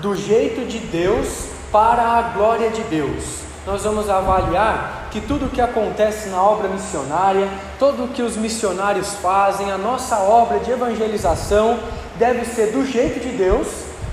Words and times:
do 0.00 0.14
jeito 0.14 0.66
de 0.66 0.78
Deus 0.78 1.48
para 1.72 2.02
a 2.02 2.22
glória 2.22 2.70
de 2.70 2.82
Deus. 2.82 3.46
Nós 3.66 3.82
vamos 3.82 4.08
avaliar 4.08 5.08
que 5.10 5.20
tudo 5.20 5.46
o 5.46 5.50
que 5.50 5.60
acontece 5.60 6.28
na 6.28 6.40
obra 6.40 6.68
missionária, 6.68 7.48
tudo 7.78 8.04
o 8.04 8.08
que 8.08 8.22
os 8.22 8.36
missionários 8.36 9.14
fazem, 9.14 9.72
a 9.72 9.78
nossa 9.78 10.18
obra 10.18 10.60
de 10.60 10.70
evangelização 10.70 11.78
deve 12.16 12.44
ser 12.44 12.72
do 12.72 12.86
jeito 12.86 13.18
de 13.18 13.30
Deus, 13.30 13.66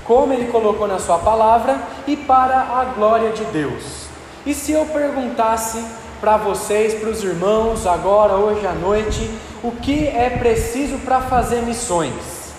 como 0.05 0.33
Ele 0.33 0.51
colocou 0.51 0.87
na 0.87 0.97
Sua 0.97 1.19
palavra, 1.19 1.77
e 2.07 2.17
para 2.17 2.59
a 2.59 2.85
glória 2.95 3.29
de 3.29 3.43
Deus. 3.45 4.07
E 4.45 4.53
se 4.53 4.71
eu 4.71 4.85
perguntasse 4.87 5.83
para 6.19 6.37
vocês, 6.37 6.95
para 6.95 7.09
os 7.09 7.23
irmãos, 7.23 7.85
agora, 7.85 8.33
hoje 8.33 8.65
à 8.65 8.73
noite, 8.73 9.29
o 9.61 9.71
que 9.71 10.07
é 10.07 10.29
preciso 10.31 10.97
para 10.99 11.21
fazer 11.21 11.61
missões? 11.61 12.13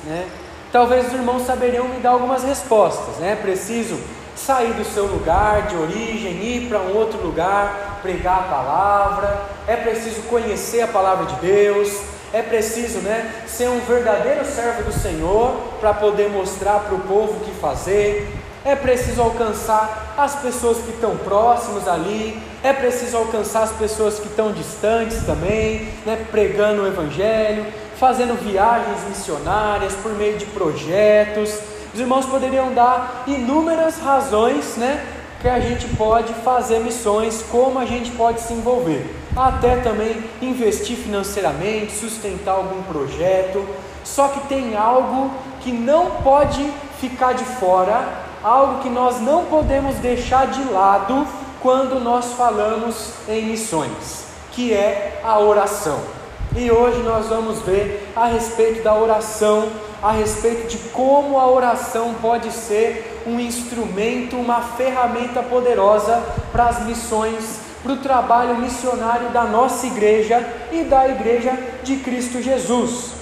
Né? 0.04 0.26
Talvez 0.74 1.06
os 1.06 1.12
irmãos 1.12 1.46
saberiam 1.46 1.86
me 1.86 2.00
dar 2.00 2.10
algumas 2.10 2.42
respostas. 2.42 3.18
Né? 3.18 3.38
Preciso 3.40 3.96
sair 4.34 4.72
do 4.72 4.84
seu 4.84 5.06
lugar 5.06 5.68
de 5.68 5.76
origem, 5.76 6.32
ir 6.42 6.68
para 6.68 6.80
um 6.80 6.96
outro 6.96 7.22
lugar, 7.22 8.00
pregar 8.02 8.40
a 8.40 8.42
palavra, 8.42 9.42
é 9.68 9.76
preciso 9.76 10.22
conhecer 10.22 10.80
a 10.80 10.88
palavra 10.88 11.26
de 11.26 11.36
Deus, 11.36 11.96
é 12.32 12.42
preciso 12.42 12.98
né, 12.98 13.44
ser 13.46 13.68
um 13.68 13.78
verdadeiro 13.82 14.44
servo 14.44 14.82
do 14.82 14.92
Senhor 14.92 15.54
para 15.78 15.94
poder 15.94 16.28
mostrar 16.28 16.80
para 16.80 16.96
o 16.96 17.00
povo 17.02 17.34
o 17.34 17.40
que 17.44 17.52
fazer, 17.52 18.28
é 18.64 18.74
preciso 18.74 19.22
alcançar 19.22 20.14
as 20.18 20.34
pessoas 20.34 20.78
que 20.78 20.90
estão 20.90 21.16
próximas 21.18 21.86
ali, 21.86 22.42
é 22.64 22.72
preciso 22.72 23.16
alcançar 23.16 23.62
as 23.62 23.72
pessoas 23.72 24.18
que 24.18 24.26
estão 24.26 24.50
distantes 24.50 25.24
também, 25.24 25.88
né, 26.04 26.26
pregando 26.32 26.82
o 26.82 26.86
Evangelho, 26.88 27.64
fazendo 28.04 28.34
viagens 28.34 29.02
missionárias 29.08 29.94
por 29.94 30.12
meio 30.12 30.36
de 30.36 30.44
projetos. 30.44 31.58
Os 31.94 31.98
irmãos 31.98 32.26
poderiam 32.26 32.74
dar 32.74 33.24
inúmeras 33.26 33.98
razões 33.98 34.76
né, 34.76 35.02
que 35.40 35.48
a 35.48 35.58
gente 35.58 35.88
pode 35.96 36.34
fazer 36.34 36.80
missões, 36.80 37.42
como 37.50 37.78
a 37.78 37.86
gente 37.86 38.10
pode 38.10 38.42
se 38.42 38.52
envolver, 38.52 39.10
até 39.34 39.76
também 39.76 40.22
investir 40.42 40.98
financeiramente, 40.98 41.92
sustentar 41.92 42.56
algum 42.56 42.82
projeto. 42.82 43.66
Só 44.04 44.28
que 44.28 44.48
tem 44.48 44.76
algo 44.76 45.30
que 45.62 45.72
não 45.72 46.10
pode 46.22 46.62
ficar 47.00 47.32
de 47.32 47.44
fora, 47.44 48.06
algo 48.42 48.82
que 48.82 48.90
nós 48.90 49.18
não 49.18 49.46
podemos 49.46 49.94
deixar 49.96 50.48
de 50.48 50.62
lado 50.64 51.26
quando 51.62 51.98
nós 51.98 52.34
falamos 52.34 53.14
em 53.26 53.46
missões, 53.46 54.26
que 54.52 54.74
é 54.74 55.22
a 55.24 55.38
oração. 55.38 56.23
E 56.56 56.70
hoje 56.70 57.02
nós 57.02 57.26
vamos 57.26 57.60
ver 57.62 58.12
a 58.14 58.26
respeito 58.26 58.80
da 58.84 58.94
oração, 58.94 59.68
a 60.00 60.12
respeito 60.12 60.68
de 60.68 60.78
como 60.90 61.40
a 61.40 61.50
oração 61.50 62.14
pode 62.22 62.52
ser 62.52 63.22
um 63.26 63.40
instrumento, 63.40 64.36
uma 64.36 64.60
ferramenta 64.60 65.42
poderosa 65.42 66.22
para 66.52 66.66
as 66.66 66.84
missões, 66.86 67.58
para 67.82 67.92
o 67.94 67.96
trabalho 67.96 68.56
missionário 68.56 69.30
da 69.30 69.42
nossa 69.42 69.84
igreja 69.86 70.46
e 70.70 70.84
da 70.84 71.08
igreja 71.08 71.58
de 71.82 71.96
Cristo 71.96 72.40
Jesus. 72.40 73.14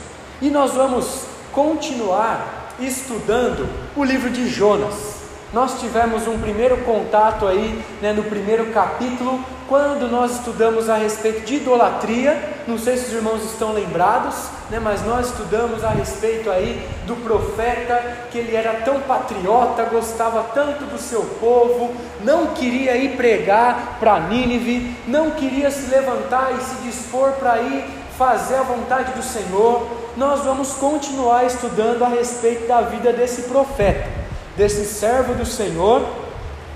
E 0.42 0.50
nós 0.50 0.72
vamos 0.72 1.22
continuar 1.52 2.74
estudando 2.78 3.66
o 3.96 4.04
livro 4.04 4.28
de 4.28 4.46
Jonas. 4.46 5.11
Nós 5.52 5.78
tivemos 5.80 6.26
um 6.26 6.38
primeiro 6.38 6.78
contato 6.78 7.46
aí, 7.46 7.84
né, 8.00 8.14
no 8.14 8.22
primeiro 8.22 8.72
capítulo, 8.72 9.38
quando 9.68 10.10
nós 10.10 10.38
estudamos 10.38 10.88
a 10.88 10.96
respeito 10.96 11.44
de 11.44 11.56
idolatria. 11.56 12.62
Não 12.66 12.78
sei 12.78 12.96
se 12.96 13.08
os 13.08 13.12
irmãos 13.12 13.44
estão 13.44 13.74
lembrados, 13.74 14.34
né, 14.70 14.80
mas 14.80 15.04
nós 15.04 15.26
estudamos 15.26 15.84
a 15.84 15.90
respeito 15.90 16.50
aí 16.50 16.88
do 17.06 17.16
profeta, 17.16 18.02
que 18.30 18.38
ele 18.38 18.56
era 18.56 18.80
tão 18.80 19.00
patriota, 19.00 19.84
gostava 19.84 20.42
tanto 20.54 20.84
do 20.86 20.96
seu 20.96 21.20
povo, 21.38 21.94
não 22.24 22.46
queria 22.54 22.96
ir 22.96 23.14
pregar 23.18 23.98
para 24.00 24.20
Nínive, 24.20 24.96
não 25.06 25.32
queria 25.32 25.70
se 25.70 25.90
levantar 25.90 26.52
e 26.58 26.62
se 26.62 26.76
dispor 26.76 27.32
para 27.32 27.60
ir 27.60 27.84
fazer 28.16 28.54
a 28.54 28.62
vontade 28.62 29.12
do 29.12 29.22
Senhor. 29.22 29.86
Nós 30.16 30.40
vamos 30.44 30.72
continuar 30.72 31.44
estudando 31.44 32.04
a 32.04 32.08
respeito 32.08 32.66
da 32.66 32.80
vida 32.80 33.12
desse 33.12 33.42
profeta 33.42 34.21
desse 34.56 34.84
servo 34.84 35.34
do 35.34 35.46
Senhor 35.46 36.02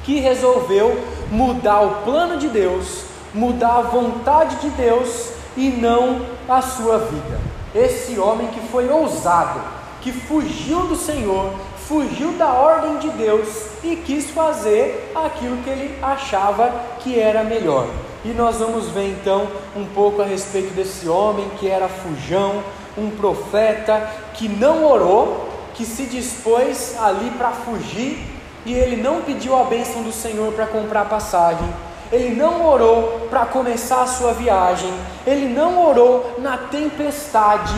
que 0.04 0.20
resolveu 0.20 1.02
mudar 1.30 1.80
o 1.80 1.94
plano 2.04 2.38
de 2.38 2.48
Deus, 2.48 3.02
mudar 3.34 3.78
a 3.78 3.82
vontade 3.82 4.56
de 4.56 4.70
Deus 4.70 5.30
e 5.56 5.68
não 5.68 6.20
a 6.48 6.62
sua 6.62 6.98
vida. 6.98 7.40
Esse 7.74 8.18
homem 8.18 8.46
que 8.48 8.60
foi 8.68 8.88
ousado, 8.88 9.60
que 10.00 10.12
fugiu 10.12 10.86
do 10.86 10.96
Senhor, 10.96 11.52
fugiu 11.88 12.32
da 12.32 12.52
ordem 12.52 12.98
de 12.98 13.10
Deus 13.10 13.66
e 13.82 13.96
quis 13.96 14.30
fazer 14.30 15.12
aquilo 15.14 15.56
que 15.58 15.70
ele 15.70 15.98
achava 16.02 16.72
que 17.00 17.18
era 17.18 17.42
melhor. 17.42 17.86
E 18.24 18.28
nós 18.28 18.56
vamos 18.56 18.88
ver 18.88 19.10
então 19.10 19.46
um 19.76 19.84
pouco 19.86 20.22
a 20.22 20.24
respeito 20.24 20.74
desse 20.74 21.08
homem 21.08 21.48
que 21.58 21.68
era 21.68 21.88
fujão, 21.88 22.62
um 22.96 23.10
profeta 23.10 24.08
que 24.34 24.48
não 24.48 24.84
orou, 24.84 25.45
que 25.76 25.84
se 25.84 26.04
dispôs 26.06 26.96
ali 26.98 27.30
para 27.36 27.50
fugir 27.50 28.18
e 28.64 28.72
ele 28.72 28.96
não 28.96 29.20
pediu 29.20 29.56
a 29.56 29.64
bênção 29.64 30.02
do 30.02 30.10
Senhor 30.10 30.52
para 30.52 30.66
comprar 30.66 31.04
passagem, 31.04 31.68
ele 32.10 32.34
não 32.34 32.64
orou 32.66 33.26
para 33.28 33.46
começar 33.46 34.02
a 34.02 34.06
sua 34.06 34.32
viagem, 34.32 34.92
ele 35.26 35.48
não 35.48 35.84
orou 35.86 36.36
na 36.38 36.56
tempestade, 36.56 37.74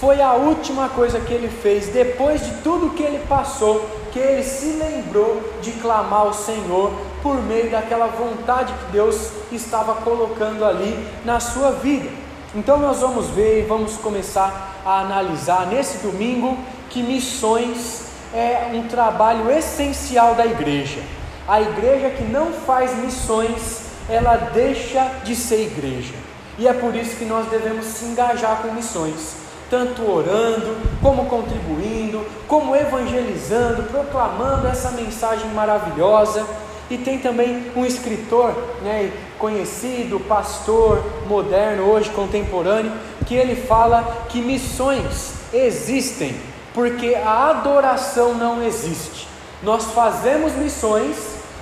foi 0.00 0.20
a 0.20 0.32
última 0.34 0.88
coisa 0.88 1.20
que 1.20 1.32
ele 1.32 1.48
fez, 1.48 1.88
depois 1.88 2.44
de 2.44 2.50
tudo 2.62 2.90
que 2.90 3.02
ele 3.02 3.22
passou, 3.26 3.88
que 4.12 4.18
ele 4.18 4.42
se 4.42 4.72
lembrou 4.72 5.42
de 5.62 5.72
clamar 5.72 6.20
ao 6.20 6.34
Senhor 6.34 6.92
por 7.22 7.42
meio 7.42 7.70
daquela 7.70 8.06
vontade 8.06 8.72
que 8.72 8.92
Deus 8.92 9.30
estava 9.52 9.94
colocando 9.94 10.64
ali 10.64 10.98
na 11.24 11.40
sua 11.40 11.70
vida. 11.70 12.08
Então 12.54 12.78
nós 12.78 13.00
vamos 13.00 13.28
ver 13.28 13.60
e 13.60 13.66
vamos 13.66 13.96
começar 13.96 14.80
a 14.84 15.00
analisar 15.00 15.66
nesse 15.66 15.98
domingo 15.98 16.56
que 16.90 17.02
missões 17.02 18.06
é 18.32 18.70
um 18.74 18.88
trabalho 18.88 19.50
essencial 19.50 20.34
da 20.34 20.46
igreja. 20.46 21.00
A 21.48 21.60
igreja 21.60 22.10
que 22.10 22.24
não 22.24 22.52
faz 22.52 22.96
missões, 22.96 23.82
ela 24.08 24.36
deixa 24.36 25.10
de 25.24 25.34
ser 25.34 25.62
igreja. 25.62 26.14
E 26.58 26.66
é 26.66 26.72
por 26.72 26.94
isso 26.94 27.16
que 27.16 27.24
nós 27.24 27.46
devemos 27.48 27.84
se 27.84 28.04
engajar 28.06 28.62
com 28.62 28.72
missões, 28.72 29.36
tanto 29.70 30.02
orando, 30.10 30.76
como 31.02 31.26
contribuindo, 31.26 32.24
como 32.48 32.74
evangelizando, 32.74 33.84
proclamando 33.84 34.66
essa 34.66 34.90
mensagem 34.90 35.50
maravilhosa. 35.50 36.44
E 36.88 36.96
tem 36.96 37.18
também 37.18 37.70
um 37.74 37.84
escritor, 37.84 38.54
né, 38.82 39.12
conhecido, 39.38 40.20
pastor 40.20 41.02
moderno, 41.26 41.84
hoje 41.84 42.10
contemporâneo, 42.10 42.92
que 43.26 43.34
ele 43.34 43.56
fala 43.56 44.26
que 44.28 44.40
missões 44.40 45.32
existem 45.52 46.34
porque 46.76 47.14
a 47.14 47.48
adoração 47.48 48.34
não 48.34 48.62
existe. 48.62 49.26
Nós 49.62 49.86
fazemos 49.92 50.52
missões 50.52 51.16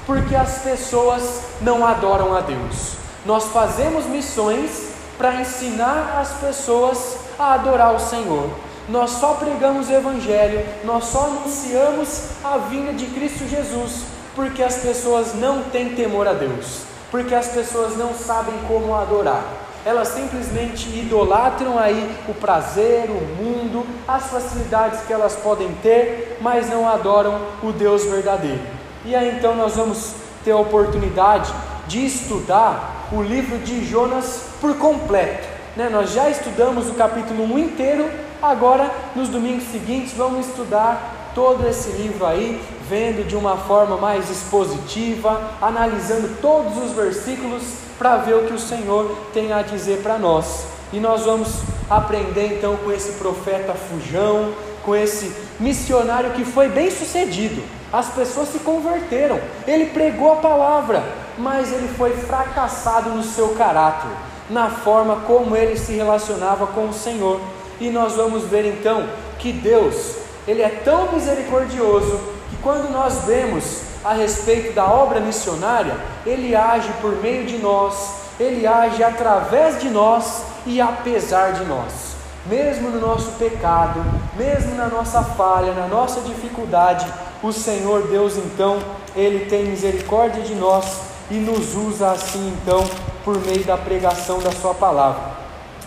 porque 0.05 0.35
as 0.35 0.59
pessoas 0.59 1.43
não 1.61 1.87
adoram 1.87 2.35
a 2.35 2.41
Deus. 2.41 2.95
Nós 3.25 3.45
fazemos 3.45 4.07
missões 4.07 4.89
para 5.17 5.37
ensinar 5.37 6.19
as 6.21 6.33
pessoas 6.41 7.17
a 7.39 7.55
adorar 7.55 7.95
o 7.95 8.01
Senhor. 8.01 8.51
Nós 8.89 9.11
só 9.13 9.35
pregamos 9.35 9.89
o 9.89 9.93
Evangelho, 9.93 10.67
nós 10.83 11.05
só 11.05 11.27
anunciamos 11.27 12.31
a 12.43 12.59
vinda 12.59 12.93
de 12.93 13.07
Cristo 13.07 13.49
Jesus 13.49 14.03
porque 14.35 14.65
as 14.65 14.79
pessoas 14.79 15.33
não 15.33 15.63
têm 15.63 15.95
temor 15.95 16.27
a 16.27 16.33
Deus, 16.33 16.81
porque 17.13 17.37
as 17.37 17.47
pessoas 17.47 17.97
não 17.97 18.13
sabem 18.13 18.55
como 18.67 18.93
adorar 18.93 19.64
elas 19.85 20.09
simplesmente 20.09 20.89
idolatram 20.89 21.79
aí 21.79 22.17
o 22.29 22.35
prazer, 22.35 23.11
o 23.11 23.43
mundo, 23.43 23.87
as 24.09 24.31
facilidades 24.31 25.01
que 25.01 25.13
elas 25.13 25.37
podem 25.37 25.73
ter, 25.83 26.39
mas 26.41 26.71
não 26.71 26.89
adoram 26.89 27.39
o 27.63 27.71
Deus 27.71 28.05
verdadeiro. 28.05 28.63
E 29.05 29.15
aí 29.15 29.37
então 29.37 29.55
nós 29.55 29.77
vamos 29.77 30.15
ter 30.43 30.53
a 30.53 30.57
oportunidade 30.57 31.53
de 31.87 32.05
estudar 32.05 33.09
o 33.13 33.23
livro 33.23 33.59
de 33.59 33.85
Jonas 33.85 34.47
por 34.61 34.77
completo. 34.79 35.47
Né? 35.77 35.89
Nós 35.91 36.13
já 36.13 36.31
estudamos 36.31 36.89
o 36.89 36.95
capítulo 36.95 37.45
1 37.45 37.59
inteiro, 37.59 38.11
agora 38.41 38.91
nos 39.15 39.29
domingos 39.29 39.65
seguintes 39.65 40.15
vamos 40.15 40.47
estudar 40.47 41.31
todo 41.35 41.67
esse 41.69 41.91
livro 41.91 42.25
aí, 42.25 42.63
vendo 42.89 43.27
de 43.27 43.37
uma 43.37 43.57
forma 43.57 43.97
mais 43.97 44.31
expositiva, 44.31 45.51
analisando 45.61 46.37
todos 46.41 46.79
os 46.79 46.93
versículos 46.93 47.84
para 47.99 48.17
ver 48.19 48.35
o 48.35 48.45
que 48.45 48.53
o 48.53 48.59
Senhor 48.59 49.17
tem 49.33 49.53
a 49.53 49.63
dizer 49.63 50.03
para 50.03 50.19
nós. 50.19 50.67
E 50.93 51.01
nós 51.01 51.23
vamos 51.23 51.49
aprender 51.89 52.57
então 52.57 52.77
com 52.77 52.93
esse 52.93 53.13
profeta 53.13 53.75
fujão, 53.75 54.53
com 54.85 54.95
esse 54.95 55.35
missionário 55.59 56.33
que 56.33 56.45
foi 56.45 56.69
bem 56.69 56.91
sucedido. 56.91 57.63
As 57.93 58.09
pessoas 58.09 58.49
se 58.49 58.59
converteram, 58.61 59.41
ele 59.67 59.87
pregou 59.87 60.33
a 60.33 60.37
palavra, 60.37 61.03
mas 61.39 61.73
ele 61.73 61.89
foi 61.97 62.11
fracassado 62.13 63.11
no 63.11 63.23
seu 63.23 63.51
caráter, 63.51 64.11
na 64.51 64.69
forma 64.69 65.17
como 65.27 65.57
ele 65.57 65.77
se 65.77 65.93
relacionava 65.93 66.67
com 66.67 66.89
o 66.89 66.93
Senhor. 66.93 67.41
E 67.81 67.91
nós 67.91 68.15
vamos 68.15 68.45
ver 68.45 68.67
então 68.67 69.09
que 69.39 69.53
Deus, 69.53 70.17
ele 70.47 70.63
é 70.63 70.69
tão 70.69 71.13
misericordioso 71.13 72.21
quando 72.63 72.91
nós 72.91 73.25
vemos 73.27 73.83
a 74.05 74.13
respeito 74.13 74.75
da 74.75 74.85
obra 74.85 75.19
missionária, 75.19 75.97
ele 76.27 76.55
age 76.55 76.93
por 77.01 77.17
meio 77.23 77.47
de 77.47 77.57
nós, 77.57 78.25
ele 78.39 78.67
age 78.67 79.03
através 79.03 79.81
de 79.81 79.89
nós 79.89 80.43
e 80.67 80.81
apesar 80.81 81.53
de 81.53 81.65
nós. 81.65 82.15
Mesmo 82.47 82.91
no 82.91 83.01
nosso 83.01 83.33
pecado, 83.33 84.05
mesmo 84.37 84.75
na 84.75 84.89
nossa 84.89 85.23
falha, 85.23 85.73
na 85.73 85.87
nossa 85.87 86.21
dificuldade, 86.21 87.07
o 87.43 87.51
Senhor 87.51 88.07
Deus 88.09 88.37
então, 88.37 88.79
ele 89.17 89.47
tem 89.47 89.65
misericórdia 89.65 90.43
de 90.43 90.55
nós 90.55 91.01
e 91.31 91.35
nos 91.35 91.75
usa 91.75 92.11
assim 92.11 92.55
então 92.61 92.85
por 93.25 93.39
meio 93.41 93.65
da 93.65 93.79
pregação 93.79 94.39
da 94.41 94.53
sua 94.53 94.75
palavra. 94.75 95.33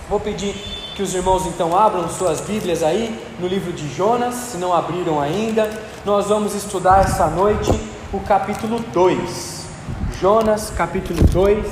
Vou 0.09 0.19
pedir 0.19 0.53
que 0.95 1.03
os 1.03 1.13
irmãos 1.13 1.45
então 1.45 1.77
abram 1.77 2.09
suas 2.09 2.41
Bíblias 2.41 2.81
aí 2.81 3.23
no 3.39 3.47
livro 3.47 3.71
de 3.71 3.87
Jonas, 3.93 4.33
se 4.33 4.57
não 4.57 4.73
abriram 4.73 5.21
ainda. 5.21 5.69
Nós 6.03 6.25
vamos 6.27 6.55
estudar 6.55 7.01
essa 7.01 7.27
noite 7.27 7.96
o 8.11 8.21
capítulo 8.21 8.79
2. 8.79 9.65
Jonas, 10.21 10.69
capítulo 10.69 11.21
2. 11.23 11.65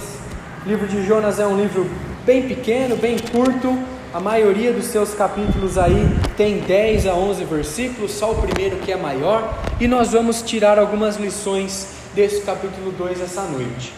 O 0.65 0.67
livro 0.67 0.85
de 0.85 1.05
Jonas 1.05 1.39
é 1.39 1.47
um 1.47 1.55
livro 1.55 1.89
bem 2.25 2.45
pequeno, 2.47 2.97
bem 2.97 3.17
curto. 3.17 3.77
A 4.13 4.19
maioria 4.19 4.73
dos 4.73 4.85
seus 4.85 5.13
capítulos 5.13 5.77
aí 5.77 6.09
tem 6.35 6.59
10 6.59 7.07
a 7.07 7.13
11 7.13 7.43
versículos, 7.45 8.11
só 8.11 8.31
o 8.31 8.41
primeiro 8.41 8.77
que 8.77 8.91
é 8.91 8.97
maior, 8.97 9.53
e 9.79 9.87
nós 9.87 10.11
vamos 10.11 10.41
tirar 10.41 10.77
algumas 10.77 11.15
lições 11.17 11.95
desse 12.13 12.41
capítulo 12.41 12.91
2 12.91 13.21
essa 13.21 13.43
noite. 13.43 13.93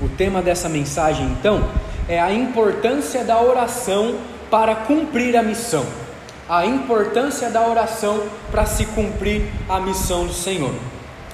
O 0.00 0.08
tema 0.08 0.40
dessa 0.40 0.68
mensagem, 0.68 1.26
então, 1.26 1.68
é 2.08 2.20
a 2.20 2.32
importância 2.32 3.24
da 3.24 3.40
oração 3.40 4.16
para 4.50 4.74
cumprir 4.74 5.36
a 5.36 5.42
missão. 5.42 6.03
A 6.48 6.66
importância 6.66 7.48
da 7.48 7.66
oração 7.66 8.22
para 8.50 8.66
se 8.66 8.84
cumprir 8.86 9.46
a 9.68 9.80
missão 9.80 10.26
do 10.26 10.32
Senhor. 10.32 10.74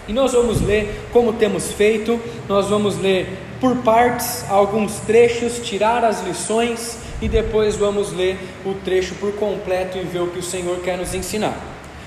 E 0.07 0.12
nós 0.12 0.33
vamos 0.33 0.61
ler 0.61 1.09
como 1.12 1.33
temos 1.33 1.73
feito, 1.73 2.21
nós 2.49 2.69
vamos 2.69 2.97
ler 2.99 3.39
por 3.61 3.77
partes 3.79 4.45
alguns 4.49 5.01
trechos, 5.01 5.59
tirar 5.59 6.05
as 6.05 6.25
lições 6.25 6.99
e 7.21 7.29
depois 7.29 7.77
vamos 7.77 8.12
ler 8.12 8.39
o 8.65 8.73
trecho 8.73 9.15
por 9.17 9.33
completo 9.35 9.99
e 9.99 10.03
ver 10.03 10.21
o 10.21 10.29
que 10.29 10.39
o 10.39 10.43
Senhor 10.43 10.79
quer 10.79 10.97
nos 10.97 11.15
ensinar. 11.15 11.59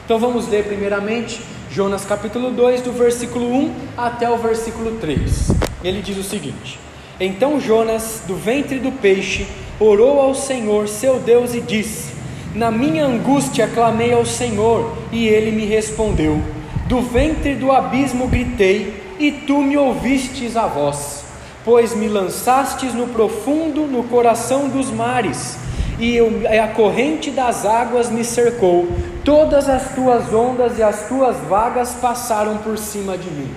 Então 0.06 0.18
vamos 0.18 0.48
ler 0.48 0.66
primeiramente 0.66 1.42
Jonas 1.70 2.06
capítulo 2.06 2.52
2, 2.52 2.82
do 2.82 2.92
versículo 2.92 3.54
1 3.54 3.76
até 3.98 4.30
o 4.30 4.38
versículo 4.38 4.98
3. 5.00 5.52
Ele 5.84 6.02
diz 6.02 6.18
o 6.18 6.24
seguinte: 6.24 6.80
Então 7.20 7.60
Jonas, 7.60 8.24
do 8.28 8.36
ventre 8.36 8.80
do 8.80 8.92
peixe, 8.92 9.46
orou 9.80 10.20
ao 10.20 10.34
Senhor, 10.34 10.88
seu 10.88 11.20
Deus, 11.20 11.54
e 11.54 11.62
disse: 11.62 12.14
Na 12.56 12.70
minha 12.70 13.08
angústia 13.08 13.68
clamei 13.68 14.14
ao 14.14 14.24
Senhor, 14.24 14.96
e 15.12 15.28
ele 15.28 15.52
me 15.52 15.66
respondeu. 15.66 16.40
Do 16.88 17.02
ventre 17.02 17.56
do 17.56 17.72
abismo 17.72 18.28
gritei, 18.28 19.02
e 19.18 19.32
tu 19.32 19.64
me 19.64 19.76
ouvistes 19.76 20.56
a 20.56 20.68
voz. 20.68 21.24
Pois 21.66 21.96
me 21.96 22.08
lançastes 22.08 22.94
no 22.94 23.08
profundo, 23.08 23.88
no 23.88 24.04
coração 24.04 24.70
dos 24.70 24.92
mares, 24.92 25.58
e 25.98 26.16
eu, 26.16 26.32
a 26.64 26.68
corrente 26.68 27.32
das 27.32 27.66
águas 27.66 28.12
me 28.12 28.24
cercou. 28.24 28.88
Todas 29.26 29.68
as 29.68 29.96
tuas 29.96 30.32
ondas 30.32 30.78
e 30.78 30.84
as 30.84 31.08
tuas 31.08 31.38
vagas 31.50 31.96
passaram 32.00 32.58
por 32.58 32.78
cima 32.78 33.18
de 33.18 33.32
mim. 33.32 33.50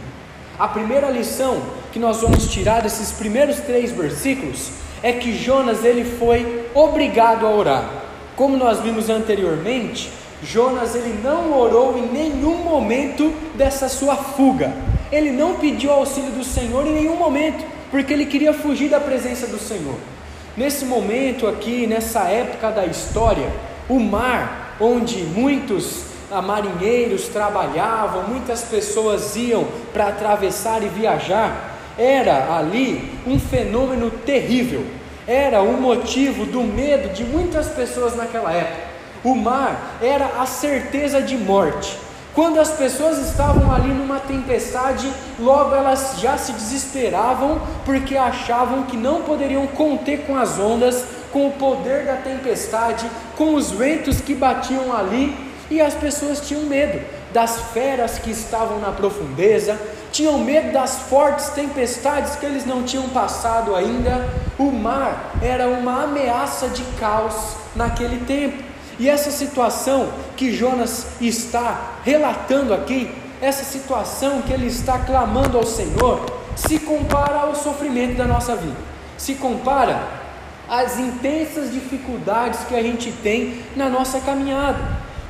A 0.58 0.68
primeira 0.68 1.10
lição 1.10 1.60
que 1.92 1.98
nós 1.98 2.22
vamos 2.22 2.48
tirar 2.48 2.80
desses 2.80 3.12
primeiros 3.12 3.56
três 3.60 3.90
versículos 3.90 4.70
é 5.02 5.12
que 5.12 5.36
Jonas 5.36 5.84
ele 5.84 6.04
foi 6.04 6.64
obrigado 6.74 7.46
a 7.46 7.50
orar. 7.50 8.05
Como 8.36 8.56
nós 8.56 8.80
vimos 8.80 9.08
anteriormente, 9.08 10.10
Jonas 10.42 10.94
ele 10.94 11.18
não 11.24 11.58
orou 11.58 11.96
em 11.96 12.06
nenhum 12.06 12.58
momento 12.58 13.32
dessa 13.54 13.88
sua 13.88 14.14
fuga. 14.14 14.74
Ele 15.10 15.30
não 15.30 15.54
pediu 15.54 15.90
auxílio 15.90 16.30
do 16.32 16.44
Senhor 16.44 16.86
em 16.86 16.92
nenhum 16.92 17.16
momento, 17.16 17.64
porque 17.90 18.12
ele 18.12 18.26
queria 18.26 18.52
fugir 18.52 18.90
da 18.90 19.00
presença 19.00 19.46
do 19.46 19.58
Senhor. 19.58 19.94
Nesse 20.54 20.84
momento 20.84 21.46
aqui, 21.46 21.86
nessa 21.86 22.24
época 22.24 22.70
da 22.70 22.84
história, 22.84 23.50
o 23.88 23.98
mar, 23.98 24.76
onde 24.80 25.22
muitos 25.22 26.04
marinheiros 26.44 27.28
trabalhavam, 27.28 28.24
muitas 28.24 28.62
pessoas 28.62 29.34
iam 29.36 29.66
para 29.92 30.08
atravessar 30.08 30.82
e 30.82 30.88
viajar, 30.88 31.78
era 31.96 32.54
ali 32.54 33.12
um 33.26 33.38
fenômeno 33.38 34.10
terrível, 34.10 34.84
era 35.26 35.60
o 35.62 35.80
motivo 35.80 36.46
do 36.46 36.62
medo 36.62 37.12
de 37.12 37.24
muitas 37.24 37.68
pessoas 37.68 38.14
naquela 38.14 38.52
época. 38.52 38.86
O 39.24 39.34
mar 39.34 39.98
era 40.00 40.40
a 40.40 40.46
certeza 40.46 41.20
de 41.20 41.36
morte. 41.36 41.98
Quando 42.32 42.60
as 42.60 42.70
pessoas 42.70 43.18
estavam 43.18 43.74
ali 43.74 43.88
numa 43.88 44.20
tempestade, 44.20 45.10
logo 45.38 45.74
elas 45.74 46.16
já 46.20 46.36
se 46.36 46.52
desesperavam 46.52 47.60
porque 47.84 48.16
achavam 48.16 48.82
que 48.82 48.96
não 48.96 49.22
poderiam 49.22 49.66
conter 49.66 50.26
com 50.26 50.36
as 50.36 50.58
ondas, 50.58 51.02
com 51.32 51.48
o 51.48 51.52
poder 51.52 52.04
da 52.04 52.16
tempestade, 52.16 53.10
com 53.36 53.54
os 53.54 53.70
ventos 53.70 54.20
que 54.20 54.34
batiam 54.34 54.94
ali 54.94 55.34
e 55.70 55.80
as 55.80 55.94
pessoas 55.94 56.46
tinham 56.46 56.62
medo 56.64 57.00
das 57.32 57.58
feras 57.72 58.18
que 58.18 58.30
estavam 58.30 58.78
na 58.80 58.92
profundeza, 58.92 59.78
tinham 60.16 60.38
medo 60.38 60.72
das 60.72 60.96
fortes 61.10 61.50
tempestades 61.50 62.36
que 62.36 62.46
eles 62.46 62.64
não 62.64 62.82
tinham 62.84 63.06
passado 63.10 63.74
ainda. 63.74 64.26
O 64.58 64.72
mar 64.72 65.34
era 65.42 65.68
uma 65.68 66.04
ameaça 66.04 66.68
de 66.68 66.82
caos 66.98 67.34
naquele 67.74 68.24
tempo. 68.24 68.64
E 68.98 69.10
essa 69.10 69.30
situação 69.30 70.08
que 70.34 70.56
Jonas 70.56 71.06
está 71.20 71.98
relatando 72.02 72.72
aqui, 72.72 73.10
essa 73.42 73.62
situação 73.62 74.40
que 74.40 74.54
ele 74.54 74.68
está 74.68 74.98
clamando 75.00 75.58
ao 75.58 75.66
Senhor, 75.66 76.24
se 76.56 76.78
compara 76.78 77.40
ao 77.40 77.54
sofrimento 77.54 78.16
da 78.16 78.24
nossa 78.24 78.56
vida, 78.56 78.78
se 79.18 79.34
compara 79.34 80.00
às 80.66 80.98
intensas 80.98 81.70
dificuldades 81.70 82.60
que 82.60 82.74
a 82.74 82.82
gente 82.82 83.12
tem 83.12 83.60
na 83.76 83.90
nossa 83.90 84.18
caminhada. 84.20 84.78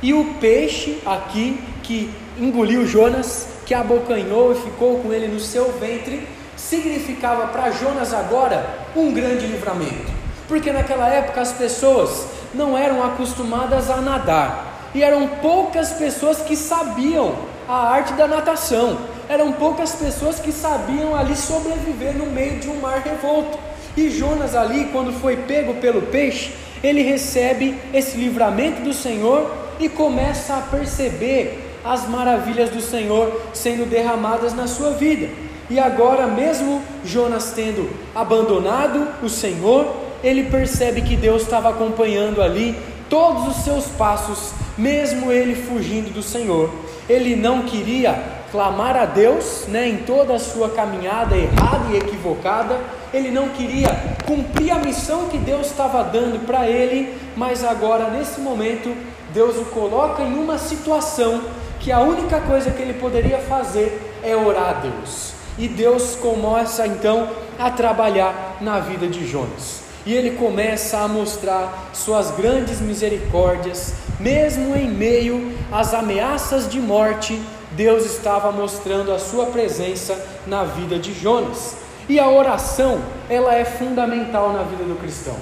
E 0.01 0.13
o 0.13 0.35
peixe 0.35 1.01
aqui 1.05 1.59
que 1.83 2.09
engoliu 2.39 2.87
Jonas, 2.87 3.56
que 3.67 3.73
abocanhou 3.73 4.53
e 4.53 4.55
ficou 4.55 4.99
com 4.99 5.11
ele 5.11 5.27
no 5.27 5.41
seu 5.41 5.73
ventre, 5.73 6.25
significava 6.55 7.47
para 7.47 7.69
Jonas 7.69 8.13
agora 8.13 8.65
um 8.95 9.13
grande 9.13 9.45
livramento. 9.45 10.09
Porque 10.47 10.71
naquela 10.71 11.09
época 11.09 11.41
as 11.41 11.51
pessoas 11.51 12.27
não 12.53 12.77
eram 12.77 13.03
acostumadas 13.03 13.89
a 13.89 13.97
nadar, 13.97 14.89
e 14.95 15.03
eram 15.03 15.27
poucas 15.27 15.91
pessoas 15.91 16.39
que 16.39 16.55
sabiam 16.55 17.35
a 17.67 17.89
arte 17.89 18.13
da 18.13 18.25
natação, 18.25 18.99
eram 19.27 19.51
poucas 19.51 19.93
pessoas 19.95 20.39
que 20.39 20.53
sabiam 20.53 21.13
ali 21.13 21.35
sobreviver 21.35 22.17
no 22.17 22.25
meio 22.25 22.61
de 22.61 22.69
um 22.69 22.79
mar 22.79 23.01
revolto. 23.01 23.59
E 23.97 24.09
Jonas 24.09 24.55
ali, 24.55 24.85
quando 24.93 25.11
foi 25.19 25.35
pego 25.35 25.73
pelo 25.75 26.03
peixe, 26.03 26.53
ele 26.81 27.01
recebe 27.01 27.77
esse 27.93 28.15
livramento 28.15 28.81
do 28.81 28.93
Senhor 28.93 29.53
e 29.77 29.89
começa 29.89 30.55
a 30.55 30.61
perceber 30.61 31.66
as 31.91 32.07
maravilhas 32.07 32.69
do 32.69 32.81
Senhor 32.81 33.41
sendo 33.53 33.87
derramadas 33.89 34.53
na 34.53 34.67
sua 34.67 34.91
vida. 34.91 35.29
E 35.69 35.79
agora, 35.79 36.27
mesmo 36.27 36.81
Jonas 37.03 37.51
tendo 37.55 37.89
abandonado 38.15 39.07
o 39.21 39.29
Senhor, 39.29 39.87
ele 40.23 40.43
percebe 40.43 41.01
que 41.01 41.15
Deus 41.15 41.43
estava 41.43 41.69
acompanhando 41.69 42.41
ali 42.41 42.77
todos 43.09 43.47
os 43.47 43.63
seus 43.63 43.85
passos, 43.85 44.51
mesmo 44.77 45.31
ele 45.31 45.55
fugindo 45.55 46.13
do 46.13 46.23
Senhor. 46.23 46.69
Ele 47.09 47.35
não 47.35 47.63
queria 47.63 48.37
clamar 48.51 48.95
a 48.95 49.05
Deus 49.05 49.65
né, 49.67 49.87
em 49.87 49.97
toda 49.97 50.35
a 50.35 50.39
sua 50.39 50.69
caminhada 50.69 51.35
errada 51.35 51.91
e 51.91 51.97
equivocada, 51.97 52.79
ele 53.13 53.31
não 53.31 53.49
queria 53.49 53.89
cumprir 54.25 54.71
a 54.71 54.79
missão 54.79 55.27
que 55.27 55.37
Deus 55.37 55.67
estava 55.67 56.03
dando 56.03 56.45
para 56.45 56.67
ele, 56.67 57.13
mas 57.35 57.63
agora, 57.63 58.09
nesse 58.09 58.39
momento, 58.39 58.93
Deus 59.33 59.57
o 59.57 59.65
coloca 59.65 60.23
em 60.23 60.33
uma 60.37 60.57
situação 60.57 61.41
que 61.79 61.91
a 61.91 61.99
única 61.99 62.39
coisa 62.41 62.71
que 62.71 62.81
ele 62.81 62.93
poderia 62.93 63.39
fazer 63.39 64.19
é 64.23 64.35
orar 64.35 64.69
a 64.69 64.73
Deus. 64.73 65.33
E 65.57 65.67
Deus 65.67 66.15
começa 66.15 66.85
então 66.85 67.29
a 67.57 67.71
trabalhar 67.71 68.57
na 68.61 68.79
vida 68.79 69.07
de 69.07 69.25
Jonas. 69.25 69.81
E 70.05 70.13
ele 70.13 70.31
começa 70.31 70.99
a 70.99 71.07
mostrar 71.07 71.89
suas 71.93 72.31
grandes 72.31 72.79
misericórdias, 72.79 73.93
mesmo 74.19 74.75
em 74.75 74.89
meio 74.89 75.53
às 75.71 75.93
ameaças 75.93 76.69
de 76.69 76.79
morte, 76.79 77.41
Deus 77.71 78.05
estava 78.05 78.51
mostrando 78.51 79.11
a 79.11 79.19
sua 79.19 79.47
presença 79.47 80.17
na 80.47 80.63
vida 80.63 80.97
de 80.97 81.13
Jonas. 81.13 81.75
E 82.07 82.19
a 82.19 82.29
oração, 82.29 83.01
ela 83.29 83.53
é 83.53 83.65
fundamental 83.65 84.53
na 84.53 84.63
vida 84.63 84.83
do 84.83 84.95
cristão. 84.95 85.35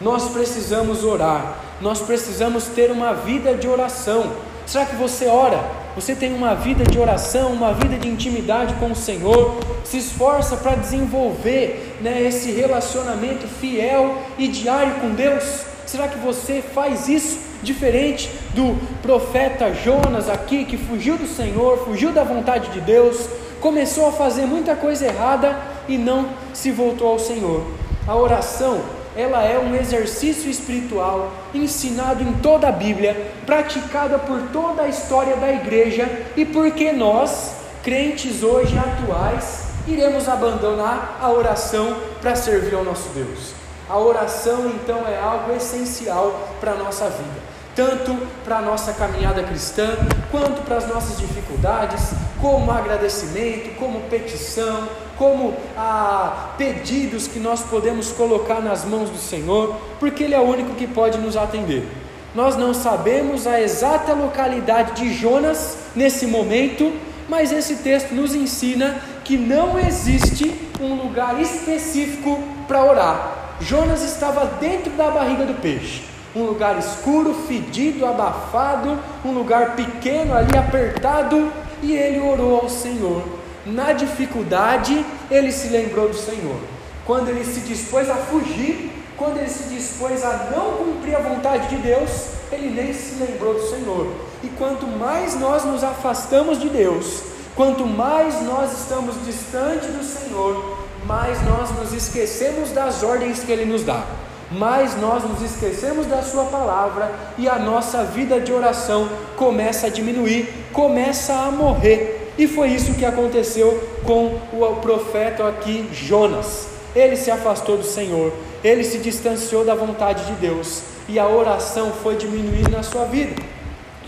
Nós 0.00 0.28
precisamos 0.28 1.02
orar, 1.02 1.58
nós 1.80 2.00
precisamos 2.00 2.64
ter 2.66 2.90
uma 2.90 3.14
vida 3.14 3.54
de 3.54 3.66
oração. 3.66 4.32
Será 4.66 4.84
que 4.84 4.96
você 4.96 5.26
ora? 5.26 5.79
Você 5.94 6.14
tem 6.14 6.32
uma 6.32 6.54
vida 6.54 6.84
de 6.84 6.98
oração, 6.98 7.52
uma 7.52 7.74
vida 7.74 7.96
de 7.96 8.08
intimidade 8.08 8.74
com 8.74 8.92
o 8.92 8.96
Senhor? 8.96 9.58
Se 9.84 9.98
esforça 9.98 10.56
para 10.56 10.76
desenvolver 10.76 11.98
né, 12.00 12.22
esse 12.22 12.52
relacionamento 12.52 13.46
fiel 13.48 14.16
e 14.38 14.46
diário 14.46 14.94
com 15.00 15.10
Deus? 15.10 15.64
Será 15.86 16.06
que 16.06 16.18
você 16.18 16.62
faz 16.62 17.08
isso 17.08 17.38
diferente 17.62 18.30
do 18.54 18.78
profeta 19.02 19.72
Jonas 19.74 20.28
aqui, 20.28 20.64
que 20.64 20.76
fugiu 20.76 21.16
do 21.16 21.26
Senhor, 21.26 21.84
fugiu 21.84 22.12
da 22.12 22.22
vontade 22.22 22.70
de 22.70 22.80
Deus, 22.80 23.28
começou 23.60 24.08
a 24.08 24.12
fazer 24.12 24.46
muita 24.46 24.76
coisa 24.76 25.06
errada 25.06 25.58
e 25.88 25.98
não 25.98 26.28
se 26.54 26.70
voltou 26.70 27.08
ao 27.08 27.18
Senhor. 27.18 27.66
A 28.06 28.16
oração, 28.16 28.80
ela 29.16 29.42
é 29.42 29.58
um 29.58 29.74
exercício 29.74 30.50
espiritual 30.50 31.32
ensinado 31.52 32.22
em 32.22 32.32
toda 32.34 32.68
a 32.68 32.72
Bíblia, 32.72 33.32
praticada 33.44 34.18
por 34.18 34.40
toda 34.52 34.82
a 34.82 34.88
história 34.88 35.36
da 35.36 35.50
igreja 35.50 36.08
e 36.36 36.44
porque 36.44 36.92
nós, 36.92 37.54
crentes 37.82 38.42
hoje 38.42 38.78
atuais, 38.78 39.70
iremos 39.86 40.28
abandonar 40.28 41.18
a 41.20 41.30
oração 41.30 41.96
para 42.20 42.36
servir 42.36 42.74
ao 42.74 42.84
nosso 42.84 43.08
Deus. 43.10 43.52
A 43.88 43.98
oração 43.98 44.66
então 44.68 45.04
é 45.08 45.18
algo 45.18 45.52
essencial 45.56 46.48
para 46.60 46.72
a 46.72 46.76
nossa 46.76 47.10
vida, 47.10 47.40
tanto 47.74 48.16
para 48.44 48.58
a 48.58 48.62
nossa 48.62 48.92
caminhada 48.92 49.42
cristã, 49.42 49.96
quanto 50.30 50.62
para 50.62 50.76
as 50.76 50.86
nossas 50.86 51.18
dificuldades, 51.18 52.12
como 52.40 52.70
agradecimento, 52.70 53.76
como 53.76 54.02
petição, 54.02 54.86
como 55.20 55.52
ah, 55.76 56.54
pedidos 56.56 57.28
que 57.28 57.38
nós 57.38 57.60
podemos 57.60 58.10
colocar 58.10 58.62
nas 58.62 58.86
mãos 58.86 59.10
do 59.10 59.18
Senhor, 59.18 59.76
porque 59.98 60.24
Ele 60.24 60.34
é 60.34 60.40
o 60.40 60.44
único 60.44 60.74
que 60.76 60.86
pode 60.86 61.18
nos 61.18 61.36
atender. 61.36 61.86
Nós 62.34 62.56
não 62.56 62.72
sabemos 62.72 63.46
a 63.46 63.60
exata 63.60 64.14
localidade 64.14 64.92
de 64.92 65.12
Jonas 65.12 65.76
nesse 65.94 66.26
momento, 66.26 66.90
mas 67.28 67.52
esse 67.52 67.76
texto 67.76 68.14
nos 68.14 68.34
ensina 68.34 68.98
que 69.22 69.36
não 69.36 69.78
existe 69.78 70.54
um 70.80 70.94
lugar 70.94 71.38
específico 71.38 72.42
para 72.66 72.82
orar. 72.82 73.56
Jonas 73.60 74.02
estava 74.02 74.46
dentro 74.58 74.90
da 74.92 75.10
barriga 75.10 75.44
do 75.44 75.60
peixe, 75.60 76.02
um 76.34 76.44
lugar 76.44 76.78
escuro, 76.78 77.34
fedido, 77.46 78.06
abafado, 78.06 78.98
um 79.22 79.32
lugar 79.32 79.76
pequeno 79.76 80.34
ali 80.34 80.56
apertado, 80.56 81.52
e 81.82 81.92
ele 81.92 82.20
orou 82.20 82.62
ao 82.62 82.70
Senhor. 82.70 83.39
Na 83.66 83.92
dificuldade, 83.92 85.04
ele 85.30 85.52
se 85.52 85.68
lembrou 85.68 86.08
do 86.08 86.16
Senhor. 86.16 86.60
Quando 87.06 87.28
ele 87.28 87.44
se 87.44 87.60
dispôs 87.60 88.08
a 88.08 88.14
fugir, 88.14 88.90
quando 89.16 89.36
ele 89.36 89.50
se 89.50 89.64
dispôs 89.64 90.24
a 90.24 90.50
não 90.50 90.78
cumprir 90.78 91.14
a 91.14 91.20
vontade 91.20 91.68
de 91.68 91.76
Deus, 91.76 92.28
ele 92.50 92.70
nem 92.70 92.92
se 92.92 93.22
lembrou 93.22 93.54
do 93.54 93.68
Senhor. 93.68 94.10
E 94.42 94.48
quanto 94.48 94.86
mais 94.86 95.38
nós 95.38 95.64
nos 95.64 95.84
afastamos 95.84 96.58
de 96.58 96.70
Deus, 96.70 97.22
quanto 97.54 97.86
mais 97.86 98.42
nós 98.42 98.72
estamos 98.72 99.14
distante 99.26 99.88
do 99.88 100.02
Senhor, 100.02 100.78
mais 101.04 101.42
nós 101.44 101.70
nos 101.70 101.92
esquecemos 101.92 102.70
das 102.70 103.02
ordens 103.02 103.40
que 103.40 103.52
Ele 103.52 103.66
nos 103.66 103.82
dá, 103.82 104.04
mais 104.50 104.98
nós 104.98 105.22
nos 105.22 105.42
esquecemos 105.42 106.06
da 106.06 106.22
Sua 106.22 106.44
palavra 106.44 107.12
e 107.36 107.48
a 107.48 107.58
nossa 107.58 108.04
vida 108.04 108.40
de 108.40 108.52
oração 108.52 109.08
começa 109.36 109.86
a 109.86 109.90
diminuir, 109.90 110.48
começa 110.72 111.34
a 111.34 111.50
morrer. 111.50 112.19
E 112.40 112.48
foi 112.48 112.68
isso 112.68 112.94
que 112.94 113.04
aconteceu 113.04 113.86
com 114.02 114.40
o 114.50 114.76
profeta 114.76 115.46
aqui, 115.46 115.86
Jonas. 115.92 116.68
Ele 116.96 117.14
se 117.14 117.30
afastou 117.30 117.76
do 117.76 117.84
Senhor, 117.84 118.32
ele 118.64 118.82
se 118.82 118.96
distanciou 118.96 119.62
da 119.62 119.74
vontade 119.74 120.24
de 120.24 120.32
Deus 120.32 120.80
e 121.06 121.18
a 121.18 121.28
oração 121.28 121.92
foi 122.02 122.16
diminuindo 122.16 122.70
na 122.70 122.82
sua 122.82 123.04
vida. 123.04 123.42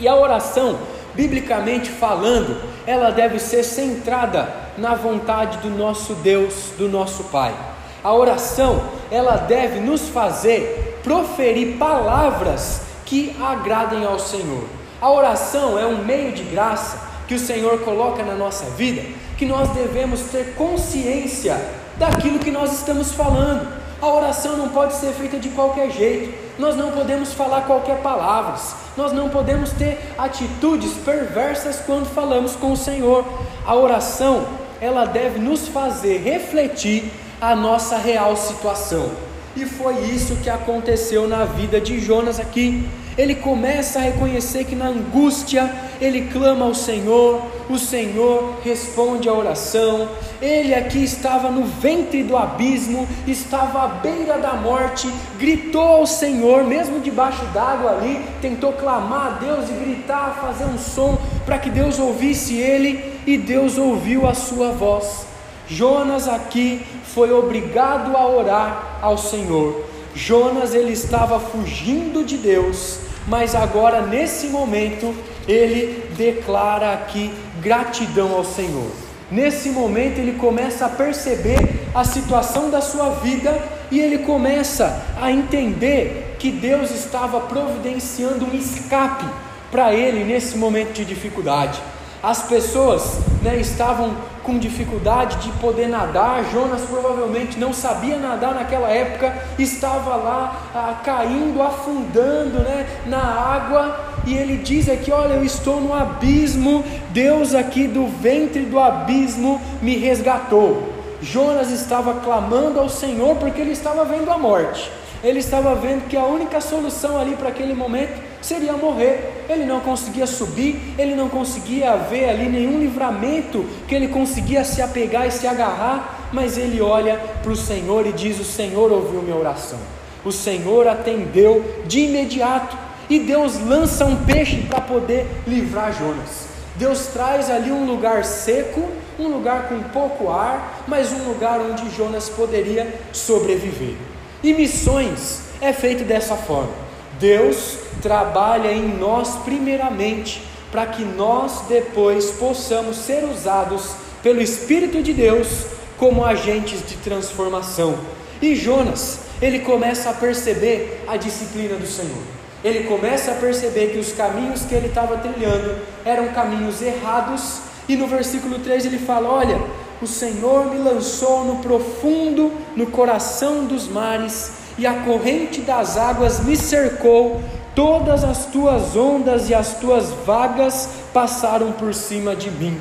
E 0.01 0.09
a 0.09 0.17
oração, 0.17 0.79
biblicamente 1.15 1.91
falando, 1.91 2.59
ela 2.87 3.11
deve 3.11 3.39
ser 3.39 3.63
centrada 3.65 4.51
na 4.79 4.95
vontade 4.95 5.59
do 5.59 5.69
nosso 5.69 6.15
Deus, 6.15 6.71
do 6.79 6.89
nosso 6.89 7.25
Pai. 7.25 7.55
A 8.03 8.15
oração, 8.15 8.83
ela 9.11 9.37
deve 9.37 9.79
nos 9.79 10.09
fazer 10.09 11.01
proferir 11.05 11.77
palavras 11.77 12.81
que 13.05 13.37
agradem 13.39 14.07
ao 14.07 14.19
Senhor. 14.19 14.65
A 15.03 15.11
oração 15.11 15.79
é 15.79 15.85
um 15.85 16.03
meio 16.03 16.33
de 16.33 16.45
graça 16.45 17.12
que 17.33 17.37
o 17.37 17.39
Senhor 17.39 17.79
coloca 17.79 18.23
na 18.23 18.35
nossa 18.35 18.67
vida, 18.73 19.03
que 19.39 19.47
nós 19.47 19.71
devemos 19.71 20.21
ter 20.31 20.55
consciência 20.55 21.59
daquilo 21.97 22.39
que 22.39 22.51
nós 22.51 22.75
estamos 22.75 23.13
falando. 23.13 23.67
A 24.03 24.07
oração 24.07 24.59
não 24.59 24.69
pode 24.69 24.93
ser 24.93 25.15
feita 25.15 25.39
de 25.39 25.49
qualquer 25.49 25.91
jeito. 25.91 26.35
Nós 26.59 26.77
não 26.77 26.93
podemos 26.93 27.33
falar 27.33 27.63
qualquer 27.63 28.03
palavras. 28.03 28.75
Nós 28.99 29.13
não 29.13 29.31
podemos 29.31 29.71
ter 29.71 29.99
atitudes 30.19 30.93
perversas 31.07 31.81
quando 31.87 32.05
falamos 32.13 32.55
com 32.55 32.73
o 32.73 32.77
Senhor. 32.77 33.25
A 33.65 33.75
oração 33.75 34.45
ela 34.79 35.07
deve 35.07 35.39
nos 35.39 35.69
fazer 35.69 36.19
refletir 36.19 37.11
a 37.41 37.57
nossa 37.57 37.97
real 37.97 38.37
situação. 38.37 39.11
E 39.57 39.65
foi 39.65 40.01
isso 40.01 40.37
que 40.43 40.51
aconteceu 40.51 41.27
na 41.27 41.47
vida 41.47 41.81
de 41.81 41.99
Jonas 41.99 42.39
aqui. 42.39 42.87
Ele 43.17 43.35
começa 43.35 43.99
a 43.99 44.03
reconhecer 44.03 44.65
que 44.65 44.75
na 44.75 44.87
angústia 44.87 45.71
ele 46.01 46.29
clama 46.33 46.65
ao 46.65 46.75
Senhor, 46.75 47.43
o 47.69 47.79
Senhor 47.79 48.59
responde 48.65 49.29
à 49.29 49.33
oração. 49.33 50.09
Ele 50.41 50.75
aqui 50.75 51.05
estava 51.05 51.51
no 51.51 51.65
ventre 51.65 52.23
do 52.23 52.37
abismo, 52.37 53.07
estava 53.27 53.83
à 53.85 53.89
beira 53.89 54.39
da 54.39 54.55
morte, 54.55 55.09
gritou 55.39 55.83
ao 55.83 56.07
Senhor, 56.07 56.65
mesmo 56.65 57.01
debaixo 57.01 57.45
d'água 57.47 57.93
ali, 57.93 58.25
tentou 58.41 58.73
clamar 58.73 59.27
a 59.27 59.31
Deus 59.45 59.69
e 59.69 59.73
gritar, 59.73 60.39
fazer 60.41 60.65
um 60.65 60.79
som 60.79 61.19
para 61.45 61.59
que 61.59 61.71
Deus 61.71 61.99
ouvisse 61.99 62.57
ele, 62.57 63.13
e 63.27 63.37
Deus 63.37 63.79
ouviu 63.79 64.27
a 64.27 64.35
sua 64.35 64.73
voz. 64.73 65.27
Jonas 65.69 66.27
aqui 66.27 66.85
foi 67.05 67.33
obrigado 67.33 68.17
a 68.17 68.27
orar 68.27 68.99
ao 69.01 69.17
Senhor. 69.17 69.92
Jonas 70.15 70.75
ele 70.75 70.93
estava 70.93 71.41
fugindo 71.41 72.25
de 72.25 72.37
Deus, 72.37 72.99
mas 73.27 73.55
agora 73.55 74.03
nesse 74.03 74.49
momento 74.49 75.15
ele 75.49 76.05
declara 76.17 76.93
aqui 76.93 77.33
gratidão 77.61 78.35
ao 78.35 78.45
Senhor. 78.45 78.91
Nesse 79.31 79.71
momento 79.71 80.19
ele 80.19 80.33
começa 80.33 80.85
a 80.87 80.91
perceber 80.91 81.87
a 81.95 82.05
situação 82.05 82.71
da 82.71 82.83
sua 82.83 83.11
vida 83.11 83.59
e 83.91 83.99
ele 83.99 84.19
começa 84.19 85.03
a 85.21 85.31
entender 85.31 86.37
que 86.39 86.51
Deus 86.51 86.91
estava 86.91 87.41
providenciando 87.41 88.45
um 88.45 88.55
escape 88.55 89.25
para 89.71 89.95
ele 89.95 90.23
nesse 90.25 90.59
momento 90.59 90.93
de 90.93 91.05
dificuldade. 91.05 91.81
As 92.23 92.43
pessoas 92.43 93.19
né, 93.43 93.57
estavam 93.57 94.15
com 94.45 94.57
dificuldade 94.57 95.39
de 95.39 95.51
poder 95.59 95.89
nadar. 95.89 96.45
Jonas 96.53 96.83
provavelmente 96.83 97.59
não 97.59 97.73
sabia 97.73 98.17
nadar 98.17 98.55
naquela 98.55 98.89
época, 98.89 99.37
estava 99.59 100.15
lá 100.15 100.71
ah, 100.73 101.01
caindo, 101.05 101.61
afundando 101.61 102.61
né, 102.61 102.87
na 103.07 103.19
água. 103.19 104.13
E 104.25 104.35
ele 104.35 104.59
diz 104.59 104.89
aqui: 104.89 105.11
Olha, 105.11 105.35
eu 105.35 105.45
estou 105.45 105.81
no 105.81 105.93
abismo. 105.93 106.85
Deus 107.11 107.57
aqui 107.57 107.89
do 107.89 108.07
ventre 108.07 108.63
do 108.63 108.79
abismo 108.79 109.61
me 109.81 109.97
resgatou. 109.97 110.93
Jonas 111.21 111.71
estava 111.71 112.15
clamando 112.21 112.79
ao 112.79 112.89
Senhor 112.89 113.37
porque 113.37 113.61
ele 113.61 113.73
estava 113.73 114.05
vendo 114.05 114.31
a 114.31 114.39
morte. 114.39 114.91
Ele 115.25 115.39
estava 115.39 115.75
vendo 115.75 116.09
que 116.09 116.17
a 116.17 116.25
única 116.25 116.61
solução 116.61 117.21
ali 117.21 117.37
para 117.37 117.49
aquele 117.49 117.75
momento 117.75 118.32
seria 118.43 118.75
morrer. 118.75 119.45
Ele 119.49 119.65
não 119.65 119.81
conseguia 119.81 120.27
subir, 120.27 120.95
ele 120.99 121.15
não 121.15 121.29
conseguia 121.29 121.97
ver 121.97 122.29
ali 122.29 122.49
nenhum 122.49 122.79
livramento 122.79 123.65
que 123.87 123.95
ele 123.95 124.09
conseguia 124.09 124.65
se 124.65 124.83
apegar 124.83 125.27
e 125.27 125.31
se 125.31 125.47
agarrar, 125.47 126.29
mas 126.33 126.59
ele 126.59 126.81
olha 126.81 127.17
para 127.43 127.53
o 127.53 127.57
Senhor 127.57 128.07
e 128.07 128.13
diz: 128.13 128.39
O 128.39 128.45
Senhor 128.45 128.91
ouviu 128.93 129.23
minha 129.23 129.37
oração, 129.37 129.79
o 130.25 130.33
Senhor 130.33 130.87
atendeu 130.87 131.65
de 131.87 132.01
imediato, 132.01 132.77
e 133.09 133.21
Deus 133.21 133.59
lança 133.61 134.05
um 134.05 134.25
peixe 134.25 134.59
para 134.69 134.81
poder 134.81 135.27
livrar 135.47 135.93
Jonas. 135.93 136.53
Deus 136.77 137.07
traz 137.09 137.51
ali 137.51 137.71
um 137.71 137.85
lugar 137.85 138.25
seco, 138.25 138.89
um 139.19 139.29
lugar 139.29 139.69
com 139.69 139.81
pouco 139.91 140.31
ar, 140.31 140.85
mas 140.89 141.13
um 141.13 141.29
lugar 141.29 141.61
onde 141.61 141.95
Jonas 141.95 142.29
poderia 142.31 142.93
sobreviver. 143.13 143.95
E 144.43 144.55
missões 144.55 145.43
é 145.61 145.73
feito 145.73 146.03
dessa 146.05 146.35
forma. 146.35 146.73
Deus 147.21 147.79
trabalha 148.01 148.73
em 148.73 148.89
nós 148.97 149.37
primeiramente, 149.45 150.43
para 150.71 150.87
que 150.87 151.05
nós 151.05 151.65
depois 151.69 152.31
possamos 152.31 152.97
ser 152.97 153.25
usados 153.25 153.91
pelo 154.23 154.41
Espírito 154.41 155.03
de 155.03 155.13
Deus 155.13 155.67
como 155.99 156.25
agentes 156.25 156.87
de 156.87 156.97
transformação. 156.97 157.99
E 158.41 158.55
Jonas, 158.55 159.21
ele 159.41 159.61
começa 159.61 160.11
a 160.11 160.15
perceber 160.15 161.05
a 161.07 161.17
disciplina 161.17 161.77
do 161.77 161.87
Senhor. 161.87 162.23
Ele 162.65 162.85
começa 162.85 163.33
a 163.33 163.35
perceber 163.35 163.89
que 163.89 163.99
os 163.99 164.13
caminhos 164.13 164.63
que 164.63 164.75
ele 164.75 164.87
estava 164.87 165.19
trilhando 165.19 165.77
eram 166.05 166.29
caminhos 166.29 166.81
errados, 166.81 167.59
e 167.89 167.97
no 167.97 168.07
versículo 168.07 168.61
3 168.61 168.87
ele 168.87 168.99
fala: 168.99 169.29
Olha, 169.29 169.61
o 170.01 170.07
Senhor 170.07 170.67
me 170.67 170.79
lançou 170.79 171.45
no 171.45 171.57
profundo, 171.57 172.53
no 172.77 172.87
coração 172.87 173.65
dos 173.65 173.89
mares, 173.89 174.53
e 174.79 174.87
a 174.87 174.95
corrente 174.95 175.61
das 175.61 175.97
águas 175.97 176.41
me 176.45 176.57
cercou, 176.57 177.41
todas 177.75 178.25
as 178.25 178.47
tuas 178.47 178.97
ondas 178.97 179.49
e 179.49 179.55
as 179.55 179.75
tuas 179.79 180.11
vagas 180.27 180.89
passaram 181.13 181.73
por 181.73 181.95
cima 181.95 182.35
de 182.37 182.51
mim. 182.51 182.81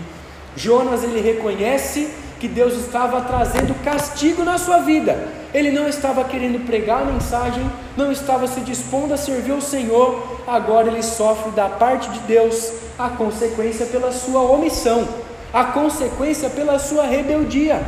Jonas 0.56 1.04
ele 1.04 1.22
reconhece 1.22 2.10
que 2.40 2.48
Deus 2.48 2.74
estava 2.74 3.22
trazendo 3.22 3.76
castigo 3.84 4.44
na 4.44 4.58
sua 4.58 4.80
vida, 4.80 5.28
ele 5.54 5.70
não 5.70 5.88
estava 5.88 6.24
querendo 6.24 6.66
pregar 6.66 7.04
a 7.04 7.06
mensagem, 7.06 7.64
não 7.96 8.12
estava 8.12 8.48
se 8.48 8.62
dispondo 8.62 9.14
a 9.14 9.18
servir 9.18 9.52
o 9.52 9.62
Senhor, 9.62 10.42
agora 10.48 10.88
ele 10.88 11.04
sofre 11.04 11.52
da 11.52 11.70
parte 11.70 12.10
de 12.10 12.20
Deus 12.22 12.74
a 12.98 13.10
consequência 13.10 13.86
pela 13.86 14.12
sua 14.12 14.42
omissão, 14.42 15.08
a 15.54 15.66
consequência 15.66 16.50
pela 16.50 16.80
sua 16.80 17.06
rebeldia. 17.06 17.80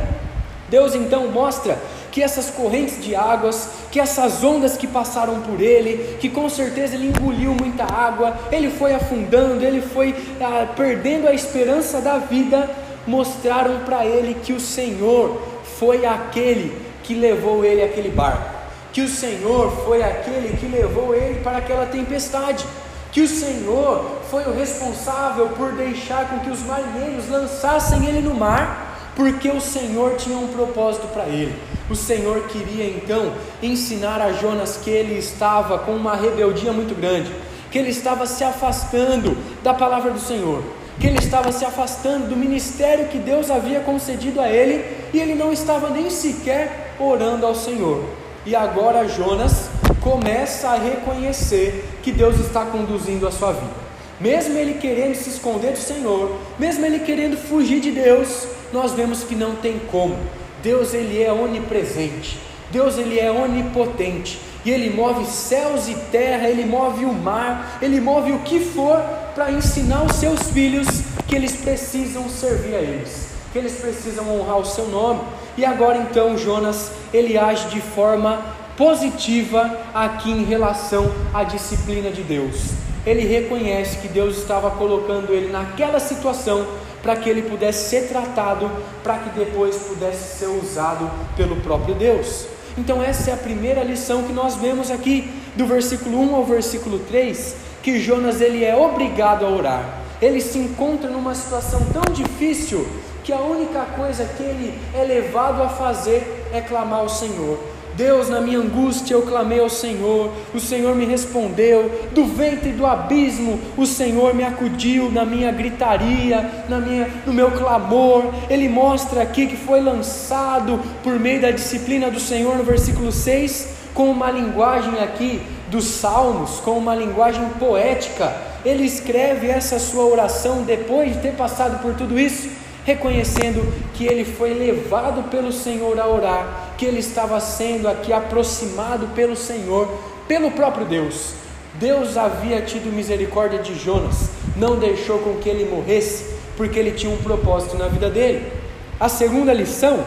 Deus 0.68 0.94
então 0.94 1.28
mostra 1.28 1.78
que 2.14 2.22
essas 2.22 2.48
correntes 2.48 3.02
de 3.02 3.16
águas, 3.16 3.70
que 3.90 3.98
essas 3.98 4.44
ondas 4.44 4.76
que 4.76 4.86
passaram 4.86 5.40
por 5.40 5.60
ele, 5.60 6.16
que 6.20 6.28
com 6.28 6.48
certeza 6.48 6.94
ele 6.94 7.08
engoliu 7.08 7.52
muita 7.60 7.82
água, 7.82 8.38
ele 8.52 8.70
foi 8.70 8.94
afundando, 8.94 9.64
ele 9.64 9.82
foi 9.82 10.14
ah, 10.40 10.64
perdendo 10.76 11.26
a 11.26 11.34
esperança 11.34 12.00
da 12.00 12.18
vida, 12.18 12.70
mostraram 13.04 13.80
para 13.80 14.06
ele 14.06 14.36
que 14.44 14.52
o 14.52 14.60
Senhor 14.60 15.42
foi 15.76 16.06
aquele 16.06 16.80
que 17.02 17.14
levou 17.14 17.64
ele 17.64 17.82
àquele 17.82 18.10
barco, 18.10 18.48
que 18.92 19.00
o 19.00 19.08
Senhor 19.08 19.72
foi 19.84 20.00
aquele 20.00 20.56
que 20.56 20.66
levou 20.66 21.16
ele 21.16 21.40
para 21.40 21.58
aquela 21.58 21.86
tempestade, 21.86 22.64
que 23.10 23.22
o 23.22 23.28
Senhor 23.28 24.20
foi 24.30 24.44
o 24.44 24.54
responsável 24.54 25.48
por 25.48 25.72
deixar 25.72 26.28
com 26.28 26.38
que 26.38 26.50
os 26.50 26.62
marinheiros 26.62 27.28
lançassem 27.28 28.06
ele 28.06 28.20
no 28.20 28.34
mar, 28.34 28.83
porque 29.16 29.48
o 29.48 29.60
Senhor 29.60 30.16
tinha 30.16 30.36
um 30.36 30.48
propósito 30.48 31.06
para 31.08 31.26
ele. 31.26 31.54
O 31.88 31.94
Senhor 31.94 32.46
queria 32.48 32.86
então 32.86 33.32
ensinar 33.62 34.20
a 34.20 34.32
Jonas 34.32 34.78
que 34.82 34.90
ele 34.90 35.18
estava 35.18 35.78
com 35.78 35.92
uma 35.92 36.16
rebeldia 36.16 36.72
muito 36.72 36.94
grande, 36.94 37.30
que 37.70 37.78
ele 37.78 37.90
estava 37.90 38.26
se 38.26 38.42
afastando 38.42 39.36
da 39.62 39.74
palavra 39.74 40.10
do 40.10 40.20
Senhor, 40.20 40.62
que 40.98 41.06
ele 41.06 41.18
estava 41.18 41.52
se 41.52 41.64
afastando 41.64 42.28
do 42.28 42.36
ministério 42.36 43.08
que 43.08 43.18
Deus 43.18 43.50
havia 43.50 43.80
concedido 43.80 44.40
a 44.40 44.48
ele 44.48 44.84
e 45.12 45.20
ele 45.20 45.34
não 45.34 45.52
estava 45.52 45.90
nem 45.90 46.08
sequer 46.08 46.94
orando 46.98 47.44
ao 47.44 47.54
Senhor. 47.54 48.02
E 48.46 48.54
agora 48.54 49.08
Jonas 49.08 49.68
começa 50.00 50.68
a 50.68 50.78
reconhecer 50.78 51.98
que 52.02 52.12
Deus 52.12 52.38
está 52.38 52.64
conduzindo 52.64 53.26
a 53.26 53.32
sua 53.32 53.52
vida. 53.52 53.84
Mesmo 54.20 54.56
ele 54.56 54.74
querendo 54.74 55.14
se 55.14 55.30
esconder 55.30 55.72
do 55.72 55.78
Senhor, 55.78 56.36
mesmo 56.58 56.84
ele 56.84 57.00
querendo 57.00 57.36
fugir 57.36 57.80
de 57.80 57.90
Deus, 57.90 58.46
nós 58.74 58.92
vemos 58.92 59.22
que 59.22 59.36
não 59.36 59.54
tem 59.54 59.78
como. 59.90 60.18
Deus 60.62 60.92
ele 60.92 61.22
é 61.22 61.32
onipresente. 61.32 62.38
Deus 62.72 62.98
ele 62.98 63.20
é 63.20 63.30
onipotente 63.30 64.40
e 64.64 64.70
ele 64.70 64.90
move 64.90 65.24
céus 65.26 65.88
e 65.88 65.94
terra, 66.10 66.48
ele 66.48 66.64
move 66.64 67.04
o 67.04 67.12
mar, 67.12 67.78
ele 67.80 68.00
move 68.00 68.32
o 68.32 68.40
que 68.40 68.58
for 68.58 68.98
para 69.34 69.52
ensinar 69.52 70.02
os 70.02 70.16
seus 70.16 70.50
filhos 70.50 70.88
que 71.28 71.36
eles 71.36 71.54
precisam 71.54 72.28
servir 72.28 72.74
a 72.74 72.80
eles, 72.80 73.28
que 73.52 73.58
eles 73.58 73.74
precisam 73.74 74.28
honrar 74.28 74.58
o 74.58 74.64
seu 74.64 74.88
nome. 74.88 75.20
E 75.56 75.64
agora 75.64 75.98
então 75.98 76.36
Jonas, 76.36 76.90
ele 77.12 77.38
age 77.38 77.68
de 77.68 77.80
forma 77.80 78.42
positiva 78.76 79.78
aqui 79.94 80.32
em 80.32 80.44
relação 80.44 81.08
à 81.32 81.44
disciplina 81.44 82.10
de 82.10 82.22
Deus. 82.22 82.70
Ele 83.06 83.24
reconhece 83.26 83.98
que 83.98 84.08
Deus 84.08 84.38
estava 84.38 84.70
colocando 84.72 85.32
ele 85.32 85.52
naquela 85.52 86.00
situação 86.00 86.66
para 87.04 87.16
que 87.16 87.28
ele 87.28 87.42
pudesse 87.42 87.90
ser 87.90 88.08
tratado, 88.08 88.70
para 89.02 89.18
que 89.18 89.38
depois 89.38 89.76
pudesse 89.76 90.38
ser 90.38 90.46
usado 90.46 91.10
pelo 91.36 91.56
próprio 91.56 91.94
Deus. 91.94 92.46
Então, 92.78 93.02
essa 93.02 93.30
é 93.30 93.34
a 93.34 93.36
primeira 93.36 93.84
lição 93.84 94.22
que 94.22 94.32
nós 94.32 94.56
vemos 94.56 94.90
aqui, 94.90 95.30
do 95.54 95.66
versículo 95.66 96.18
1 96.18 96.34
ao 96.34 96.44
versículo 96.46 96.98
3, 97.00 97.56
que 97.82 98.00
Jonas 98.00 98.40
ele 98.40 98.64
é 98.64 98.74
obrigado 98.74 99.44
a 99.44 99.50
orar. 99.50 99.98
Ele 100.22 100.40
se 100.40 100.58
encontra 100.58 101.10
numa 101.10 101.34
situação 101.34 101.82
tão 101.92 102.10
difícil 102.10 102.88
que 103.22 103.34
a 103.34 103.38
única 103.38 103.82
coisa 103.96 104.24
que 104.24 104.42
ele 104.42 104.74
é 104.94 105.04
levado 105.04 105.62
a 105.62 105.68
fazer 105.68 106.48
é 106.54 106.62
clamar 106.62 107.00
ao 107.00 107.08
Senhor. 107.10 107.58
Deus, 107.96 108.28
na 108.28 108.40
minha 108.40 108.58
angústia 108.58 109.14
eu 109.14 109.22
clamei 109.22 109.60
ao 109.60 109.70
Senhor, 109.70 110.32
o 110.52 110.58
Senhor 110.58 110.96
me 110.96 111.04
respondeu, 111.04 112.08
do 112.12 112.24
ventre 112.24 112.72
do 112.72 112.84
abismo 112.84 113.60
o 113.76 113.86
Senhor 113.86 114.34
me 114.34 114.42
acudiu 114.42 115.10
na 115.10 115.24
minha 115.24 115.52
gritaria, 115.52 116.64
na 116.68 116.78
minha, 116.78 117.08
no 117.26 117.32
meu 117.32 117.50
clamor. 117.52 118.32
Ele 118.50 118.68
mostra 118.68 119.22
aqui 119.22 119.46
que 119.46 119.56
foi 119.56 119.80
lançado 119.80 120.80
por 121.02 121.18
meio 121.18 121.40
da 121.40 121.50
disciplina 121.50 122.10
do 122.10 122.18
Senhor 122.18 122.56
no 122.56 122.64
versículo 122.64 123.12
6, 123.12 123.68
com 123.94 124.10
uma 124.10 124.30
linguagem 124.30 124.98
aqui 125.00 125.40
dos 125.70 125.84
salmos, 125.84 126.60
com 126.60 126.72
uma 126.72 126.94
linguagem 126.94 127.48
poética. 127.60 128.34
Ele 128.64 128.84
escreve 128.84 129.48
essa 129.48 129.78
sua 129.78 130.04
oração 130.04 130.62
depois 130.62 131.12
de 131.14 131.20
ter 131.20 131.32
passado 131.32 131.80
por 131.80 131.94
tudo 131.94 132.18
isso 132.18 132.64
reconhecendo 132.84 133.72
que 133.94 134.04
ele 134.04 134.24
foi 134.24 134.52
levado 134.52 135.28
pelo 135.30 135.50
Senhor 135.50 135.98
a 135.98 136.06
orar, 136.06 136.63
que 136.76 136.84
ele 136.84 136.98
estava 136.98 137.38
sendo 137.40 137.88
aqui 137.88 138.12
aproximado 138.12 139.08
pelo 139.08 139.36
Senhor, 139.36 139.88
pelo 140.26 140.50
próprio 140.50 140.86
Deus. 140.86 141.34
Deus 141.74 142.16
havia 142.16 142.62
tido 142.62 142.92
misericórdia 142.92 143.58
de 143.58 143.74
Jonas, 143.74 144.30
não 144.56 144.76
deixou 144.76 145.18
com 145.18 145.34
que 145.36 145.48
ele 145.48 145.68
morresse, 145.68 146.34
porque 146.56 146.78
ele 146.78 146.92
tinha 146.92 147.12
um 147.12 147.16
propósito 147.18 147.76
na 147.76 147.88
vida 147.88 148.08
dele. 148.08 148.52
A 148.98 149.08
segunda 149.08 149.52
lição, 149.52 150.04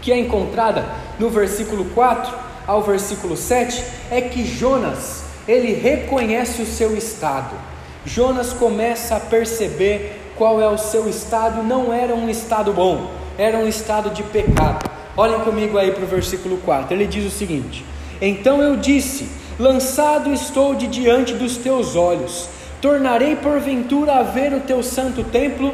que 0.00 0.12
é 0.12 0.18
encontrada 0.18 0.84
no 1.18 1.28
versículo 1.30 1.86
4 1.86 2.32
ao 2.66 2.82
versículo 2.82 3.36
7, 3.36 3.84
é 4.10 4.20
que 4.20 4.44
Jonas, 4.44 5.24
ele 5.48 5.74
reconhece 5.74 6.62
o 6.62 6.66
seu 6.66 6.96
estado. 6.96 7.54
Jonas 8.06 8.52
começa 8.52 9.16
a 9.16 9.20
perceber 9.20 10.20
qual 10.36 10.60
é 10.60 10.68
o 10.68 10.78
seu 10.78 11.08
estado, 11.08 11.62
não 11.62 11.92
era 11.92 12.14
um 12.14 12.28
estado 12.28 12.72
bom, 12.72 13.10
era 13.36 13.58
um 13.58 13.66
estado 13.66 14.10
de 14.10 14.22
pecado. 14.22 14.93
Olhem 15.16 15.38
comigo 15.40 15.78
aí 15.78 15.92
para 15.92 16.02
o 16.02 16.08
versículo 16.08 16.56
4, 16.58 16.92
ele 16.92 17.06
diz 17.06 17.24
o 17.24 17.36
seguinte: 17.36 17.84
Então 18.20 18.60
eu 18.60 18.76
disse: 18.76 19.28
Lançado 19.58 20.32
estou 20.32 20.74
de 20.74 20.88
diante 20.88 21.34
dos 21.34 21.56
teus 21.56 21.94
olhos, 21.94 22.48
tornarei 22.80 23.36
porventura 23.36 24.14
a 24.14 24.22
ver 24.24 24.52
o 24.52 24.60
teu 24.60 24.82
santo 24.82 25.22
templo? 25.22 25.72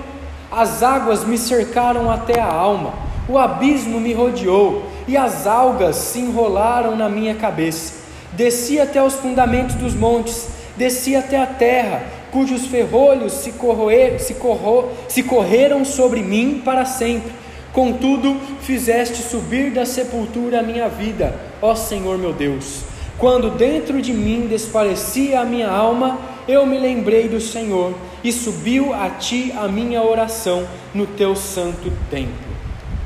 As 0.52 0.82
águas 0.82 1.24
me 1.24 1.38
cercaram 1.38 2.10
até 2.10 2.38
a 2.38 2.52
alma, 2.52 2.92
o 3.26 3.38
abismo 3.38 3.98
me 3.98 4.12
rodeou, 4.12 4.84
e 5.08 5.16
as 5.16 5.46
algas 5.46 5.96
se 5.96 6.18
enrolaram 6.18 6.94
na 6.94 7.08
minha 7.08 7.34
cabeça. 7.34 7.94
Desci 8.32 8.78
até 8.78 9.02
os 9.02 9.14
fundamentos 9.14 9.74
dos 9.76 9.94
montes, 9.94 10.48
desci 10.76 11.16
até 11.16 11.40
a 11.40 11.46
terra, 11.46 12.02
cujos 12.30 12.66
ferrolhos 12.66 13.32
se, 13.32 13.52
corroer, 13.52 14.20
se, 14.20 14.34
corro, 14.34 14.90
se 15.08 15.22
correram 15.22 15.82
sobre 15.82 16.20
mim 16.20 16.60
para 16.62 16.84
sempre. 16.84 17.32
Contudo, 17.72 18.36
fizeste 18.62 19.22
subir 19.22 19.70
da 19.70 19.86
sepultura 19.86 20.60
a 20.60 20.62
minha 20.62 20.88
vida, 20.88 21.34
ó 21.62 21.74
Senhor 21.74 22.18
meu 22.18 22.32
Deus. 22.32 22.80
Quando 23.16 23.50
dentro 23.50 24.02
de 24.02 24.12
mim 24.12 24.46
desfalecia 24.48 25.40
a 25.40 25.44
minha 25.44 25.70
alma, 25.70 26.18
eu 26.48 26.66
me 26.66 26.78
lembrei 26.78 27.28
do 27.28 27.40
Senhor, 27.40 27.94
e 28.24 28.32
subiu 28.32 28.92
a 28.92 29.08
ti 29.10 29.52
a 29.56 29.68
minha 29.68 30.02
oração 30.02 30.66
no 30.92 31.06
teu 31.06 31.36
santo 31.36 31.92
templo. 32.10 32.50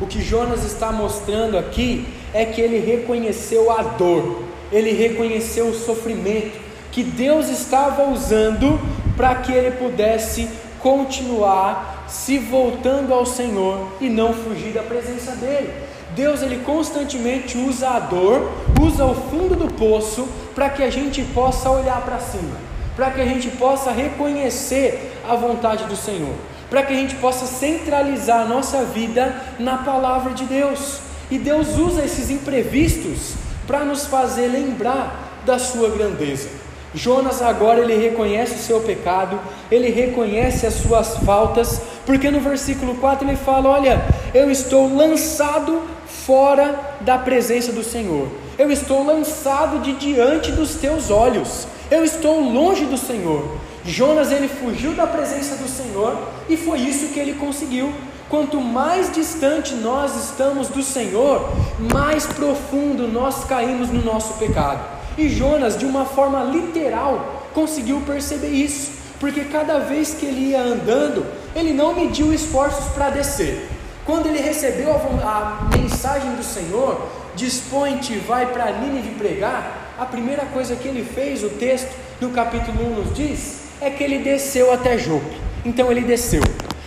O 0.01 0.07
que 0.07 0.23
Jonas 0.23 0.65
está 0.65 0.91
mostrando 0.91 1.59
aqui 1.59 2.07
é 2.33 2.45
que 2.45 2.61
ele 2.61 2.79
reconheceu 2.79 3.71
a 3.71 3.83
dor, 3.83 4.45
ele 4.73 4.93
reconheceu 4.93 5.67
o 5.67 5.75
sofrimento 5.75 6.59
que 6.91 7.03
Deus 7.03 7.49
estava 7.49 8.09
usando 8.09 8.81
para 9.17 9.35
que 9.37 9.53
ele 9.53 9.73
pudesse 9.73 10.49
continuar 10.81 11.94
se 12.07 12.39
voltando 12.39 13.13
ao 13.13 13.25
Senhor 13.25 13.89
e 14.01 14.09
não 14.09 14.33
fugir 14.33 14.73
da 14.73 14.83
presença 14.83 15.33
dele. 15.33 15.73
Deus 16.15 16.43
ele 16.43 16.59
constantemente 16.59 17.59
usa 17.59 17.89
a 17.89 17.99
dor, 17.99 18.51
usa 18.81 19.05
o 19.05 19.15
fundo 19.15 19.57
do 19.57 19.73
poço 19.75 20.29
para 20.55 20.71
que 20.71 20.83
a 20.83 20.91
gente 20.91 21.23
possa 21.35 21.69
olhar 21.71 22.01
para 22.03 22.21
cima, 22.21 22.57
para 22.95 23.11
que 23.11 23.21
a 23.21 23.27
gente 23.27 23.51
possa 23.51 23.91
reconhecer 23.91 25.13
a 25.29 25.35
vontade 25.35 25.85
do 25.85 25.97
Senhor, 25.97 26.35
para 26.71 26.83
que 26.83 26.93
a 26.93 26.97
gente 26.97 27.17
possa 27.17 27.47
centralizar 27.47 28.43
a 28.43 28.45
nossa 28.45 28.85
vida 28.85 29.35
na 29.59 29.79
palavra 29.79 30.33
de 30.33 30.45
Deus. 30.45 31.01
E 31.31 31.39
Deus 31.39 31.77
usa 31.79 32.05
esses 32.05 32.31
imprevistos 32.31 33.35
para 33.67 33.85
nos 33.85 34.07
fazer 34.07 34.47
lembrar 34.47 35.41
da 35.45 35.59
sua 35.59 35.89
grandeza. 35.89 36.49
Jonas 36.95 37.43
agora 37.43 37.81
ele 37.81 37.97
reconhece 37.97 38.55
o 38.55 38.59
seu 38.59 38.81
pecado, 38.81 39.41
ele 39.69 39.91
reconhece 39.91 40.65
as 40.65 40.75
suas 40.75 41.17
faltas, 41.19 41.81
porque 42.07 42.31
no 42.31 42.41
versículo 42.41 42.95
4 42.97 43.27
ele 43.27 43.37
fala: 43.37 43.71
Olha, 43.71 44.05
eu 44.33 44.51
estou 44.51 44.95
lançado 44.95 45.83
fora 46.07 46.97
da 47.01 47.19
presença 47.19 47.73
do 47.73 47.83
Senhor, 47.83 48.29
eu 48.59 48.71
estou 48.71 49.05
lançado 49.05 49.81
de 49.81 49.95
diante 49.95 50.53
dos 50.53 50.75
teus 50.77 51.11
olhos, 51.11 51.67
eu 51.91 52.05
estou 52.05 52.41
longe 52.41 52.85
do 52.85 52.97
Senhor. 52.97 53.59
Jonas 53.87 54.33
ele 54.33 54.49
fugiu 54.49 54.95
da 54.95 55.07
presença 55.07 55.57
do 55.57 55.69
Senhor 55.69 56.17
e 56.49 56.57
foi 56.57 56.79
isso 56.81 57.09
que 57.09 57.21
ele 57.21 57.35
conseguiu. 57.35 57.93
Quanto 58.31 58.59
mais 58.61 59.13
distante 59.13 59.75
nós 59.75 60.17
estamos 60.31 60.69
do 60.69 60.83
Senhor, 60.83 61.47
mais 61.93 62.27
profundo 62.27 63.07
nós 63.07 63.45
caímos 63.45 63.91
no 63.91 64.03
nosso 64.03 64.35
pecado. 64.35 64.83
E 65.17 65.29
Jonas, 65.29 65.79
de 65.79 65.85
uma 65.85 66.07
forma 66.07 66.43
literal, 66.43 67.45
conseguiu 67.53 68.01
perceber 68.01 68.49
isso, 68.49 68.93
porque 69.21 69.45
cada 69.45 69.79
vez 69.79 70.15
que 70.15 70.27
ele 70.27 70.51
ia 70.51 70.61
andando, 70.61 71.25
ele 71.55 71.73
não 71.73 71.95
mediu 71.95 72.33
esforços 72.33 72.87
para 72.93 73.11
descer. 73.11 73.69
Quando 74.05 74.27
ele 74.27 74.41
recebeu 74.41 74.93
a, 74.93 74.97
a 74.97 75.77
mensagem 75.77 76.35
do 76.35 76.43
Senhor, 76.43 77.09
dispõe-te, 77.35 78.17
vai 78.19 78.47
para 78.47 78.71
Nínive 78.73 79.15
pregar, 79.15 79.95
a 79.99 80.05
primeira 80.05 80.45
coisa 80.47 80.77
que 80.77 80.89
ele 80.89 81.05
fez, 81.05 81.43
o 81.43 81.51
texto 81.51 81.91
no 82.21 82.31
capítulo 82.31 82.85
1 82.93 82.95
nos 82.97 83.15
diz, 83.15 83.61
é 83.81 83.91
que 83.91 84.03
ele 84.03 84.19
desceu 84.19 84.73
até 84.73 84.99
Jope. 84.99 85.41
Então 85.65 85.91
ele 85.91 86.03
desceu. 86.03 86.43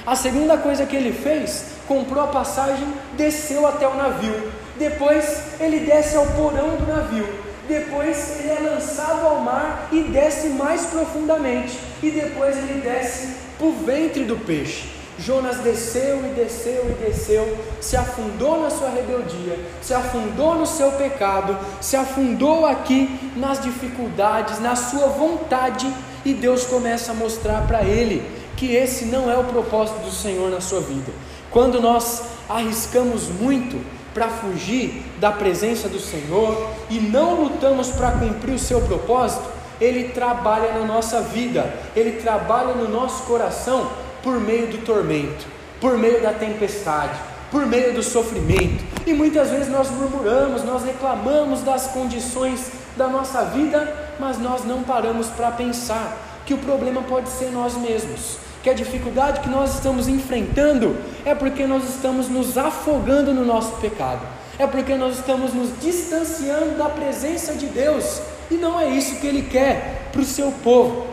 A 0.06 0.16
segunda 0.16 0.58
coisa 0.58 0.86
que 0.86 0.96
ele 0.96 1.12
fez, 1.12 1.66
comprou 1.88 2.24
a 2.24 2.28
passagem, 2.28 2.88
desceu 3.14 3.66
até 3.66 3.88
o 3.88 3.96
navio. 3.96 4.52
Depois 4.78 5.42
ele 5.60 5.80
desce 5.80 6.16
ao 6.16 6.26
porão 6.28 6.76
do 6.76 6.88
navio. 6.88 7.28
Depois 7.68 8.40
ele 8.40 8.50
é 8.50 8.70
lançado 8.70 9.26
ao 9.26 9.42
mar 9.42 9.90
e 9.92 10.04
desce 10.04 10.50
mais 10.50 10.86
profundamente. 10.86 11.78
E 12.02 12.12
depois 12.12 12.56
ele 12.58 12.82
desce 12.82 13.47
para 13.58 13.68
o 13.68 13.72
ventre 13.72 14.24
do 14.24 14.38
peixe. 14.38 14.98
Jonas 15.20 15.58
desceu 15.58 16.20
e 16.26 16.30
desceu 16.36 16.86
e 16.92 17.04
desceu, 17.04 17.58
se 17.82 17.98
afundou 17.98 18.62
na 18.62 18.70
sua 18.70 18.90
rebeldia, 18.90 19.60
se 19.82 19.94
afundou 19.94 20.56
no 20.56 20.66
seu 20.66 20.92
pecado, 20.92 21.58
se 21.82 21.96
afundou 21.96 22.66
aqui 22.68 23.20
nas 23.36 23.60
dificuldades, 23.60 24.60
na 24.60 24.76
sua 24.76 25.08
vontade, 25.08 25.92
e 26.24 26.34
Deus 26.34 26.66
começa 26.66 27.12
a 27.12 27.16
mostrar 27.16 27.66
para 27.68 27.84
ele 27.84 28.24
que 28.56 28.76
esse 28.76 29.06
não 29.06 29.30
é 29.30 29.38
o 29.38 29.44
propósito 29.46 30.00
do 30.02 30.12
Senhor 30.12 30.52
na 30.52 30.62
sua 30.62 30.82
vida. 30.82 31.12
Quando 31.50 31.82
nós 31.82 32.24
arriscamos 32.48 33.30
muito 33.30 33.84
para 34.14 34.30
fugir 34.30 35.04
da 35.20 35.32
presença 35.32 35.88
do 35.88 36.00
Senhor 36.00 36.70
e 36.90 37.00
não 37.00 37.36
lutamos 37.36 37.90
para 37.90 38.12
cumprir 38.12 38.54
o 38.54 38.60
seu 38.60 38.82
propósito, 38.82 39.57
ele 39.80 40.10
trabalha 40.10 40.74
na 40.74 40.86
nossa 40.86 41.22
vida, 41.22 41.72
ele 41.96 42.22
trabalha 42.22 42.74
no 42.74 42.88
nosso 42.88 43.24
coração 43.24 43.92
por 44.24 44.40
meio 44.40 44.68
do 44.68 44.80
tormento, 44.80 45.46
por 45.80 45.98
meio 45.98 46.22
da 46.22 46.34
tempestade, 46.34 47.18
por 47.52 47.66
meio 47.66 47.94
do 47.94 48.04
sofrimento. 48.04 48.84
E 49.06 49.14
muitas 49.14 49.50
vezes 49.50 49.70
nós 49.70 49.90
murmuramos, 49.90 50.64
nós 50.64 50.84
reclamamos 50.84 51.62
das 51.62 51.88
condições 51.88 52.72
da 52.96 53.08
nossa 53.08 53.44
vida, 53.46 53.94
mas 54.20 54.38
nós 54.38 54.66
não 54.66 54.84
paramos 54.84 55.28
para 55.28 55.52
pensar 55.52 56.18
que 56.46 56.54
o 56.54 56.58
problema 56.58 57.02
pode 57.04 57.30
ser 57.30 57.52
nós 57.52 57.76
mesmos, 57.76 58.38
que 58.64 58.70
a 58.70 58.74
dificuldade 58.74 59.42
que 59.42 59.50
nós 59.50 59.76
estamos 59.76 60.08
enfrentando 60.08 60.98
é 61.26 61.36
porque 61.36 61.68
nós 61.68 61.84
estamos 61.88 62.30
nos 62.30 62.58
afogando 62.58 63.34
no 63.34 63.46
nosso 63.46 63.74
pecado, 63.78 64.22
é 64.58 64.66
porque 64.66 64.96
nós 64.96 65.18
estamos 65.18 65.54
nos 65.54 65.70
distanciando 65.80 66.78
da 66.78 66.90
presença 66.90 67.54
de 67.54 67.68
Deus, 67.68 68.22
e 68.50 68.56
não 68.56 68.80
é 68.80 68.90
isso 68.90 69.18
que 69.18 69.28
Ele 69.28 69.44
quer 69.44 70.10
para 70.12 70.22
o 70.22 70.26
seu 70.26 70.52
povo. 70.64 71.08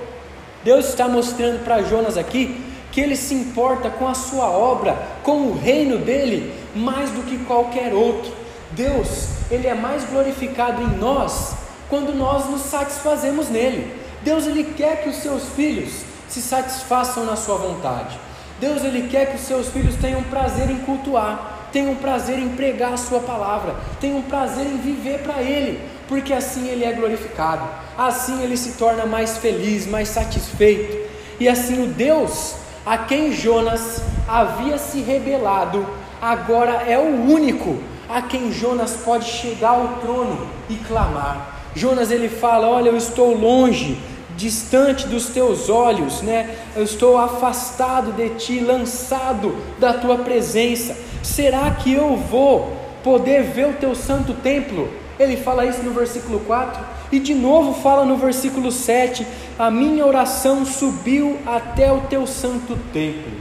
Deus 0.65 0.89
está 0.89 1.07
mostrando 1.07 1.63
para 1.63 1.83
Jonas 1.83 2.17
aqui 2.17 2.65
que 2.95 3.01
ele 3.01 3.17
se 3.17 3.35
importa 3.35 3.91
com 3.91 4.07
a 4.07 4.15
sua 4.15 4.49
obra, 4.49 4.97
com 5.25 5.49
o 5.49 5.59
reino 5.59 5.99
dele, 5.99 6.55
mais 6.77 7.11
do 7.11 7.25
que 7.25 7.39
qualquer 7.39 7.93
outro. 7.93 8.33
Deus, 8.71 9.31
ele 9.51 9.67
é 9.67 9.75
mais 9.75 10.05
glorificado 10.05 10.81
em 10.81 10.97
nós 10.97 11.55
quando 11.91 12.15
nós 12.15 12.49
nos 12.49 12.63
satisfazemos 12.63 13.49
nele. 13.49 13.93
Deus, 14.23 14.47
ele 14.47 14.63
quer 14.77 15.03
que 15.03 15.09
os 15.09 15.17
seus 15.17 15.43
filhos 15.57 15.93
se 16.29 16.41
satisfaçam 16.41 17.25
na 17.25 17.35
sua 17.35 17.57
vontade. 17.57 18.17
Deus, 18.61 18.85
ele 18.85 19.09
quer 19.09 19.27
que 19.27 19.37
os 19.37 19.43
seus 19.43 19.69
filhos 19.71 19.97
tenham 19.97 20.23
prazer 20.23 20.71
em 20.71 20.79
cultuar, 20.79 21.69
tenham 21.73 21.97
prazer 21.97 22.39
em 22.39 22.51
pregar 22.51 22.93
a 22.93 22.97
sua 22.97 23.19
palavra, 23.19 23.75
tenham 24.01 24.23
prazer 24.23 24.67
em 24.67 24.79
viver 24.79 25.19
para 25.19 25.43
ele, 25.43 25.81
porque 26.09 26.33
assim 26.33 26.69
ele 26.69 26.85
é 26.85 26.93
glorificado. 26.93 27.69
Assim 27.97 28.43
ele 28.43 28.57
se 28.57 28.73
torna 28.73 29.07
mais 29.07 29.39
feliz, 29.39 29.87
mais 29.87 30.09
satisfeito. 30.09 31.11
E 31.41 31.49
assim 31.49 31.83
o 31.83 31.87
Deus 31.87 32.55
a 32.87 32.99
quem 32.99 33.33
Jonas 33.33 34.03
havia 34.29 34.77
se 34.77 35.01
rebelado, 35.01 35.87
agora 36.21 36.85
é 36.87 36.99
o 36.99 37.31
único 37.31 37.79
a 38.09 38.21
quem 38.21 38.53
Jonas 38.53 38.93
pode 39.03 39.25
chegar 39.25 39.71
ao 39.71 39.89
trono 40.03 40.47
e 40.69 40.75
clamar. 40.75 41.63
Jonas 41.75 42.11
ele 42.11 42.29
fala: 42.29 42.69
Olha, 42.69 42.91
eu 42.91 42.97
estou 42.97 43.35
longe, 43.35 43.99
distante 44.37 45.07
dos 45.07 45.29
teus 45.29 45.71
olhos, 45.71 46.21
né? 46.21 46.57
Eu 46.77 46.85
estou 46.85 47.17
afastado 47.17 48.13
de 48.13 48.29
ti, 48.31 48.61
lançado 48.61 49.57
da 49.79 49.95
tua 49.95 50.19
presença. 50.19 50.95
Será 51.23 51.71
que 51.71 51.93
eu 51.93 52.17
vou 52.17 52.77
poder 53.03 53.45
ver 53.45 53.69
o 53.69 53.73
teu 53.73 53.95
santo 53.95 54.35
templo? 54.35 54.91
Ele 55.19 55.37
fala 55.37 55.65
isso 55.65 55.83
no 55.83 55.93
versículo 55.93 56.41
4 56.41 56.83
e 57.13 57.19
de 57.19 57.35
novo 57.35 57.81
fala 57.81 58.05
no 58.05 58.17
versículo 58.17 58.73
7: 58.73 59.27
A 59.59 59.71
minha 59.71 60.05
oração 60.07 60.65
subiu 60.65 61.39
até 61.47 61.93
o 61.93 62.03
teu 62.03 62.27
santo 62.27 62.77
templo. 62.93 63.33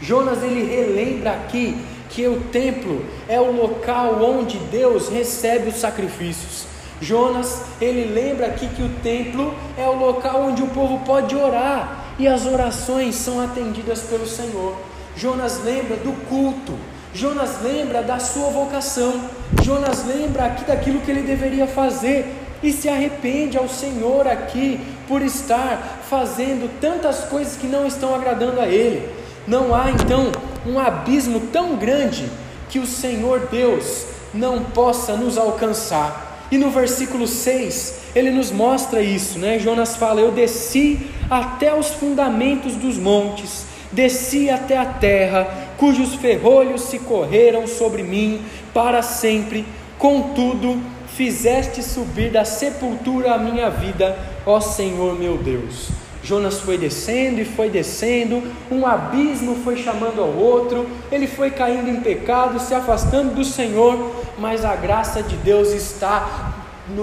Jonas 0.00 0.42
ele 0.42 0.64
relembra 0.64 1.30
aqui 1.32 1.76
que 2.10 2.26
o 2.26 2.40
templo 2.52 3.04
é 3.28 3.40
o 3.40 3.52
local 3.52 4.22
onde 4.22 4.58
Deus 4.58 5.08
recebe 5.08 5.70
os 5.70 5.76
sacrifícios. 5.76 6.66
Jonas, 7.00 7.62
ele 7.80 8.12
lembra 8.12 8.46
aqui 8.46 8.68
que 8.68 8.82
o 8.82 8.88
templo 9.02 9.52
é 9.76 9.84
o 9.88 9.98
local 9.98 10.42
onde 10.42 10.62
o 10.62 10.68
povo 10.68 11.04
pode 11.04 11.34
orar 11.34 12.04
e 12.18 12.28
as 12.28 12.46
orações 12.46 13.16
são 13.16 13.40
atendidas 13.40 14.00
pelo 14.02 14.26
Senhor. 14.26 14.76
Jonas 15.16 15.64
lembra 15.64 15.96
do 15.96 16.12
culto, 16.28 16.74
Jonas 17.14 17.62
lembra 17.62 18.02
da 18.02 18.18
sua 18.18 18.48
vocação, 18.48 19.20
Jonas 19.62 20.04
lembra 20.06 20.46
aqui 20.46 20.64
daquilo 20.64 21.00
que 21.00 21.10
ele 21.10 21.22
deveria 21.22 21.66
fazer 21.66 22.34
e 22.62 22.72
se 22.72 22.88
arrepende 22.88 23.58
ao 23.58 23.68
Senhor 23.68 24.26
aqui 24.26 24.80
por 25.06 25.20
estar 25.20 26.00
fazendo 26.08 26.70
tantas 26.80 27.24
coisas 27.24 27.56
que 27.56 27.66
não 27.66 27.86
estão 27.86 28.14
agradando 28.14 28.60
a 28.60 28.66
Ele. 28.66 29.08
Não 29.46 29.74
há 29.74 29.90
então 29.90 30.30
um 30.64 30.78
abismo 30.78 31.40
tão 31.52 31.76
grande 31.76 32.30
que 32.70 32.78
o 32.78 32.86
Senhor 32.86 33.48
Deus 33.50 34.06
não 34.32 34.62
possa 34.62 35.14
nos 35.16 35.36
alcançar. 35.36 36.46
E 36.50 36.58
no 36.58 36.70
versículo 36.70 37.26
6, 37.26 37.94
ele 38.14 38.30
nos 38.30 38.50
mostra 38.50 39.02
isso, 39.02 39.38
né? 39.38 39.58
Jonas 39.58 39.96
fala: 39.96 40.20
Eu 40.20 40.30
desci 40.30 41.10
até 41.28 41.74
os 41.74 41.88
fundamentos 41.88 42.74
dos 42.74 42.96
montes, 42.96 43.64
desci 43.92 44.50
até 44.50 44.76
a 44.76 44.84
terra, 44.84 45.46
cujos 45.76 46.14
ferrolhos 46.14 46.82
se 46.82 46.98
correram 46.98 47.66
sobre 47.66 48.02
mim 48.02 48.42
para 48.72 49.02
sempre. 49.02 49.64
Contudo, 49.98 50.80
fizeste 51.08 51.82
subir 51.82 52.30
da 52.30 52.44
sepultura 52.44 53.34
a 53.34 53.38
minha 53.38 53.70
vida, 53.70 54.18
ó 54.46 54.60
Senhor 54.60 55.18
meu 55.18 55.36
Deus. 55.36 55.90
Jonas 56.24 56.60
foi 56.60 56.78
descendo 56.78 57.40
e 57.40 57.44
foi 57.44 57.68
descendo, 57.68 58.42
um 58.70 58.86
abismo 58.86 59.56
foi 59.64 59.76
chamando 59.76 60.20
ao 60.20 60.28
outro, 60.28 60.88
ele 61.10 61.26
foi 61.26 61.50
caindo 61.50 61.90
em 61.90 62.00
pecado, 62.00 62.60
se 62.60 62.74
afastando 62.74 63.34
do 63.34 63.44
Senhor, 63.44 64.12
mas 64.38 64.64
a 64.64 64.76
graça 64.76 65.20
de 65.20 65.36
Deus 65.36 65.72
está 65.72 66.51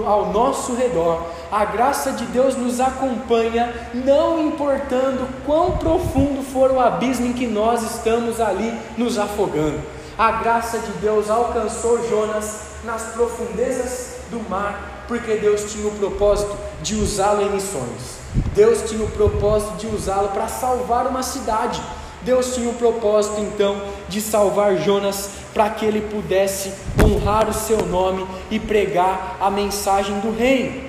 ao 0.06 0.32
nosso 0.32 0.74
redor, 0.74 1.26
a 1.50 1.64
graça 1.64 2.12
de 2.12 2.24
Deus 2.26 2.56
nos 2.56 2.80
acompanha, 2.80 3.72
não 3.92 4.40
importando 4.40 5.26
quão 5.44 5.72
profundo 5.78 6.42
for 6.42 6.70
o 6.70 6.80
abismo 6.80 7.26
em 7.26 7.32
que 7.32 7.46
nós 7.46 7.82
estamos 7.82 8.40
ali 8.40 8.72
nos 8.96 9.18
afogando. 9.18 9.80
A 10.16 10.32
graça 10.32 10.78
de 10.78 10.92
Deus 11.00 11.30
alcançou 11.30 12.08
Jonas 12.08 12.60
nas 12.84 13.02
profundezas 13.14 14.16
do 14.30 14.48
mar, 14.48 15.04
porque 15.08 15.36
Deus 15.36 15.72
tinha 15.72 15.88
o 15.88 15.92
propósito 15.92 16.56
de 16.82 16.94
usá-lo 16.94 17.42
em 17.42 17.50
missões. 17.50 18.20
Deus 18.54 18.88
tinha 18.88 19.04
o 19.04 19.10
propósito 19.10 19.76
de 19.76 19.86
usá-lo 19.86 20.28
para 20.28 20.46
salvar 20.46 21.06
uma 21.06 21.22
cidade. 21.22 21.82
Deus 22.22 22.54
tinha 22.54 22.68
o 22.68 22.74
propósito 22.74 23.40
então 23.40 23.80
de 24.08 24.20
salvar 24.20 24.76
Jonas 24.76 25.30
para 25.54 25.70
que 25.70 25.84
ele 25.84 26.00
pudesse 26.02 26.72
honrar 27.02 27.48
o 27.48 27.52
seu 27.52 27.84
nome 27.86 28.26
e 28.50 28.58
pregar 28.58 29.36
a 29.40 29.50
mensagem 29.50 30.18
do 30.20 30.30
reino. 30.30 30.88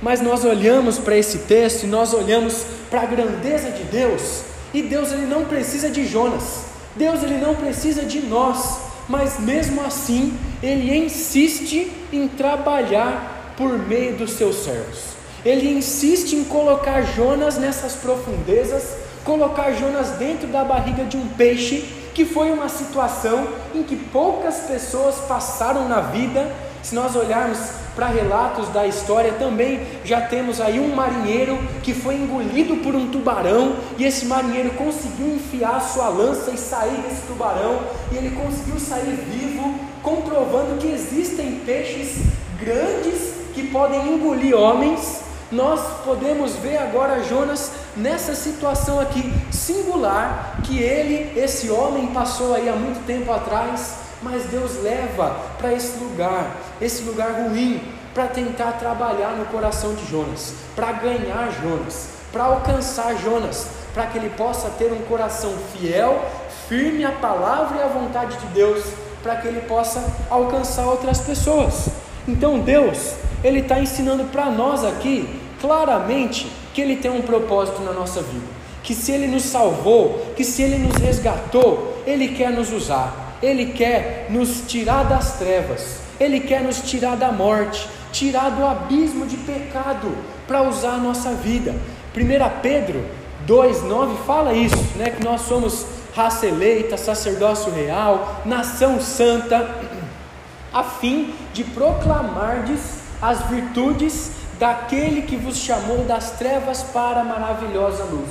Mas 0.00 0.20
nós 0.20 0.44
olhamos 0.44 0.98
para 0.98 1.16
esse 1.16 1.38
texto 1.40 1.84
e 1.84 1.86
nós 1.86 2.12
olhamos 2.12 2.64
para 2.90 3.02
a 3.02 3.06
grandeza 3.06 3.70
de 3.70 3.84
Deus, 3.84 4.42
e 4.74 4.82
Deus 4.82 5.12
ele 5.12 5.26
não 5.26 5.44
precisa 5.44 5.88
de 5.88 6.06
Jonas. 6.06 6.64
Deus 6.96 7.22
ele 7.22 7.38
não 7.38 7.54
precisa 7.54 8.02
de 8.02 8.20
nós 8.20 8.92
mas 9.08 9.38
mesmo 9.40 9.82
assim 9.82 10.32
ele 10.62 10.96
insiste 10.96 11.90
em 12.12 12.28
trabalhar 12.28 13.54
por 13.56 13.78
meio 13.78 14.16
dos 14.16 14.32
seus 14.32 14.64
servos. 14.64 15.12
Ele 15.44 15.68
insiste 15.68 16.34
em 16.34 16.44
colocar 16.44 17.02
Jonas 17.02 17.58
nessas 17.58 17.94
profundezas, 17.94 18.94
colocar 19.24 19.72
Jonas 19.72 20.10
dentro 20.10 20.48
da 20.48 20.64
barriga 20.64 21.04
de 21.04 21.16
um 21.16 21.26
peixe, 21.28 21.82
que 22.14 22.24
foi 22.24 22.50
uma 22.50 22.68
situação 22.68 23.46
em 23.74 23.82
que 23.82 23.96
poucas 23.96 24.60
pessoas 24.60 25.16
passaram 25.20 25.88
na 25.88 26.00
vida. 26.00 26.50
Se 26.82 26.94
nós 26.94 27.14
olharmos 27.16 27.58
para 27.94 28.06
relatos 28.06 28.68
da 28.70 28.86
história 28.86 29.32
também 29.32 29.86
já 30.04 30.20
temos 30.20 30.60
aí 30.60 30.80
um 30.80 30.94
marinheiro 30.94 31.58
que 31.82 31.92
foi 31.92 32.14
engolido 32.14 32.76
por 32.76 32.94
um 32.94 33.08
tubarão 33.08 33.76
e 33.98 34.04
esse 34.04 34.24
marinheiro 34.24 34.70
conseguiu 34.70 35.34
enfiar 35.34 35.80
sua 35.80 36.08
lança 36.08 36.50
e 36.50 36.58
sair 36.58 36.96
desse 37.02 37.22
tubarão 37.26 37.80
e 38.10 38.16
ele 38.16 38.30
conseguiu 38.30 38.80
sair 38.80 39.14
vivo, 39.30 39.74
comprovando 40.02 40.78
que 40.78 40.88
existem 40.88 41.60
peixes 41.66 42.22
grandes 42.58 43.34
que 43.54 43.64
podem 43.68 44.14
engolir 44.14 44.56
homens. 44.56 45.20
Nós 45.52 45.80
podemos 46.04 46.56
ver 46.56 46.78
agora 46.78 47.22
Jonas 47.22 47.70
nessa 47.96 48.34
situação 48.34 48.98
aqui 48.98 49.32
singular 49.52 50.60
que 50.64 50.78
ele, 50.78 51.38
esse 51.38 51.70
homem, 51.70 52.08
passou 52.08 52.54
aí 52.54 52.68
há 52.68 52.72
muito 52.72 53.06
tempo 53.06 53.30
atrás 53.30 54.02
mas 54.22 54.44
Deus 54.44 54.80
leva 54.82 55.36
para 55.58 55.72
esse 55.72 55.98
lugar, 55.98 56.56
esse 56.80 57.02
lugar 57.02 57.32
ruim, 57.32 57.80
para 58.14 58.28
tentar 58.28 58.72
trabalhar 58.72 59.32
no 59.32 59.46
coração 59.46 59.94
de 59.94 60.08
Jonas, 60.08 60.54
para 60.76 60.92
ganhar 60.92 61.50
Jonas, 61.60 62.10
para 62.30 62.44
alcançar 62.44 63.16
Jonas, 63.16 63.66
para 63.92 64.06
que 64.06 64.18
ele 64.18 64.30
possa 64.30 64.70
ter 64.70 64.92
um 64.92 65.02
coração 65.02 65.52
fiel, 65.72 66.24
firme 66.68 67.04
à 67.04 67.12
palavra 67.12 67.78
e 67.78 67.82
à 67.82 67.88
vontade 67.88 68.36
de 68.36 68.46
Deus, 68.46 68.84
para 69.22 69.36
que 69.36 69.48
ele 69.48 69.62
possa 69.62 70.04
alcançar 70.30 70.86
outras 70.86 71.20
pessoas. 71.20 71.88
Então 72.26 72.60
Deus, 72.60 73.14
Ele 73.42 73.60
está 73.60 73.80
ensinando 73.80 74.24
para 74.24 74.46
nós 74.46 74.84
aqui, 74.84 75.41
claramente, 75.62 76.50
que 76.74 76.82
Ele 76.82 76.96
tem 76.96 77.10
um 77.10 77.22
propósito 77.22 77.80
na 77.80 77.92
nossa 77.92 78.20
vida. 78.20 78.44
Que 78.82 78.94
se 78.94 79.12
Ele 79.12 79.28
nos 79.28 79.44
salvou, 79.44 80.34
que 80.36 80.44
se 80.44 80.60
Ele 80.60 80.76
nos 80.76 80.96
resgatou, 80.96 82.02
Ele 82.04 82.28
quer 82.28 82.50
nos 82.50 82.72
usar, 82.72 83.38
Ele 83.40 83.66
quer 83.66 84.26
nos 84.28 84.64
tirar 84.66 85.04
das 85.04 85.38
trevas, 85.38 86.00
Ele 86.18 86.40
quer 86.40 86.62
nos 86.62 86.82
tirar 86.82 87.16
da 87.16 87.30
morte, 87.30 87.88
tirar 88.10 88.50
do 88.50 88.66
abismo 88.66 89.24
de 89.24 89.36
pecado, 89.36 90.12
para 90.46 90.62
usar 90.68 90.94
a 90.94 90.98
nossa 90.98 91.30
vida. 91.32 91.74
1 92.14 92.60
Pedro 92.60 93.04
2,9 93.46 94.16
fala 94.26 94.52
isso, 94.52 94.76
né? 94.96 95.10
Que 95.10 95.24
nós 95.24 95.42
somos 95.42 95.86
raça 96.14 96.46
eleita, 96.46 96.96
sacerdócio 96.96 97.72
real, 97.72 98.42
nação 98.44 99.00
santa, 99.00 99.76
a 100.74 100.82
fim 100.82 101.32
de 101.54 101.64
proclamardes 101.64 103.02
as 103.22 103.40
virtudes 103.42 104.41
daquele 104.62 105.22
que 105.22 105.34
vos 105.34 105.56
chamou 105.56 106.04
das 106.04 106.38
trevas 106.38 106.84
para 106.84 107.22
a 107.22 107.24
maravilhosa 107.24 108.04
luz. 108.04 108.30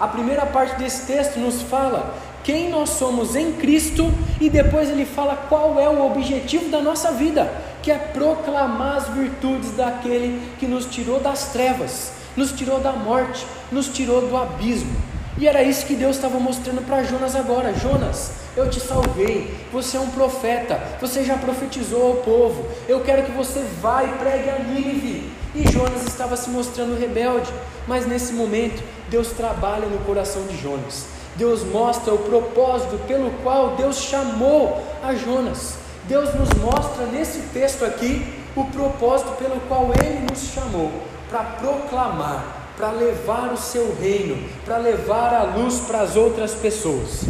A 0.00 0.08
primeira 0.08 0.46
parte 0.46 0.74
desse 0.76 1.04
texto 1.06 1.38
nos 1.38 1.60
fala 1.60 2.14
quem 2.42 2.70
nós 2.70 2.88
somos 2.88 3.36
em 3.36 3.52
Cristo 3.52 4.10
e 4.40 4.48
depois 4.48 4.88
ele 4.88 5.04
fala 5.04 5.36
qual 5.50 5.78
é 5.78 5.86
o 5.86 6.06
objetivo 6.06 6.70
da 6.70 6.80
nossa 6.80 7.12
vida, 7.12 7.52
que 7.82 7.90
é 7.90 7.98
proclamar 7.98 8.96
as 8.96 9.08
virtudes 9.08 9.72
daquele 9.72 10.40
que 10.58 10.66
nos 10.66 10.86
tirou 10.86 11.20
das 11.20 11.48
trevas, 11.48 12.10
nos 12.34 12.52
tirou 12.52 12.80
da 12.80 12.92
morte, 12.92 13.46
nos 13.70 13.88
tirou 13.88 14.22
do 14.26 14.34
abismo. 14.34 14.96
E 15.36 15.46
era 15.46 15.62
isso 15.62 15.84
que 15.84 15.94
Deus 15.94 16.16
estava 16.16 16.40
mostrando 16.40 16.80
para 16.86 17.02
Jonas 17.02 17.36
agora. 17.36 17.74
Jonas, 17.74 18.32
eu 18.56 18.70
te 18.70 18.80
salvei, 18.80 19.54
você 19.70 19.98
é 19.98 20.00
um 20.00 20.08
profeta, 20.08 20.80
você 20.98 21.22
já 21.22 21.36
profetizou 21.36 22.06
ao 22.06 22.14
povo. 22.22 22.66
Eu 22.88 23.00
quero 23.02 23.24
que 23.24 23.32
você 23.32 23.62
vá 23.82 24.02
e 24.04 24.08
pregue 24.12 24.48
a 24.48 24.58
Nínive. 24.60 25.15
E 25.56 25.72
Jonas 25.72 26.06
estava 26.06 26.36
se 26.36 26.50
mostrando 26.50 26.98
rebelde, 26.98 27.50
mas 27.88 28.06
nesse 28.06 28.34
momento 28.34 28.82
Deus 29.08 29.28
trabalha 29.28 29.86
no 29.86 29.98
coração 30.04 30.42
de 30.42 30.56
Jonas. 30.56 31.06
Deus 31.34 31.64
mostra 31.64 32.12
o 32.12 32.18
propósito 32.18 32.98
pelo 33.08 33.30
qual 33.42 33.74
Deus 33.74 33.96
chamou 33.96 34.84
a 35.02 35.14
Jonas. 35.14 35.78
Deus 36.04 36.34
nos 36.34 36.50
mostra 36.50 37.06
nesse 37.06 37.40
texto 37.54 37.84
aqui 37.84 38.34
o 38.54 38.66
propósito 38.66 39.32
pelo 39.32 39.58
qual 39.62 39.90
ele 39.98 40.26
nos 40.30 40.52
chamou 40.52 40.92
para 41.30 41.42
proclamar 41.42 42.66
para 42.76 42.90
levar 42.90 43.52
o 43.52 43.56
seu 43.56 43.96
reino, 43.98 44.36
para 44.64 44.76
levar 44.76 45.32
a 45.32 45.42
luz 45.44 45.80
para 45.80 46.00
as 46.00 46.14
outras 46.14 46.54
pessoas. 46.54 47.24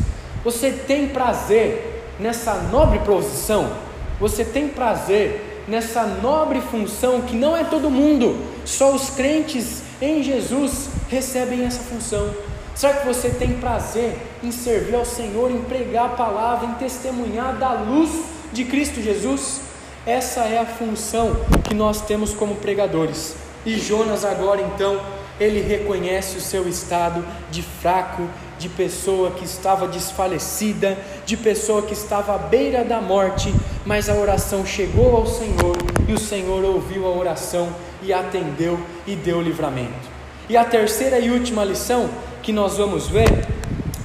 Você 0.45 0.71
tem 0.73 1.09
prazer 1.09 2.05
nessa 2.19 2.55
nobre 2.55 2.99
posição? 3.01 3.71
Você 4.19 4.45
tem 4.45 4.69
prazer 4.69 5.46
nessa 5.69 6.05
nobre 6.05 6.61
função 6.61 7.23
que 7.23 7.37
não 7.37 7.57
é 7.57 7.65
todo 7.65 7.91
mundo, 7.91 8.39
só 8.65 8.95
os 8.95 9.11
crentes 9.11 9.83
em 10.01 10.23
Jesus 10.23 10.89
recebem 11.09 11.65
essa 11.65 11.81
função. 11.81 12.31
Será 12.75 12.95
que 12.95 13.07
você 13.07 13.31
tem 13.31 13.55
prazer 13.55 14.17
em 14.43 14.53
servir 14.53 14.95
ao 14.95 15.05
Senhor, 15.05 15.51
em 15.51 15.63
pregar 15.63 16.07
a 16.07 16.11
palavra, 16.11 16.67
em 16.67 16.75
testemunhar 16.75 17.57
da 17.57 17.73
luz 17.73 18.11
de 18.53 18.65
Cristo 18.65 19.01
Jesus? 19.01 19.63
Essa 20.07 20.41
é 20.41 20.59
a 20.59 20.67
função 20.67 21.37
que 21.65 21.75
nós 21.75 22.03
temos 22.03 22.35
como 22.35 22.57
pregadores. 22.57 23.35
E 23.65 23.79
Jonas 23.79 24.25
agora 24.25 24.61
então 24.61 25.01
ele 25.41 25.61
reconhece 25.61 26.37
o 26.37 26.41
seu 26.41 26.69
estado 26.69 27.25
de 27.51 27.63
fraco, 27.63 28.29
de 28.59 28.69
pessoa 28.69 29.31
que 29.33 29.45
estava 29.45 29.89
desfalecida, 29.89 30.97
de 31.27 31.37
pessoa 31.37 31.83
que 31.83 31.93
estava 31.93 32.35
à 32.35 32.39
beira 32.39 32.85
da 32.85 33.01
morte, 33.01 33.53
mas 33.87 34.09
a 34.09 34.15
oração 34.15 34.67
chegou 34.67 35.17
ao 35.17 35.27
Senhor 35.27 35.77
e 36.09 36.13
o 36.13 36.19
Senhor 36.19 36.65
ouviu 36.65 37.07
a 37.07 37.11
oração 37.11 37.69
e 38.03 38.13
atendeu 38.13 38.79
e 39.07 39.15
deu 39.15 39.41
livramento. 39.41 40.17
E 40.49 40.57
a 40.57 40.65
terceira 40.65 41.21
e 41.21 41.31
última 41.31 41.65
lição 41.65 42.11
que 42.43 42.53
nós 42.53 42.77
vamos 42.77 43.09
ver 43.09 43.47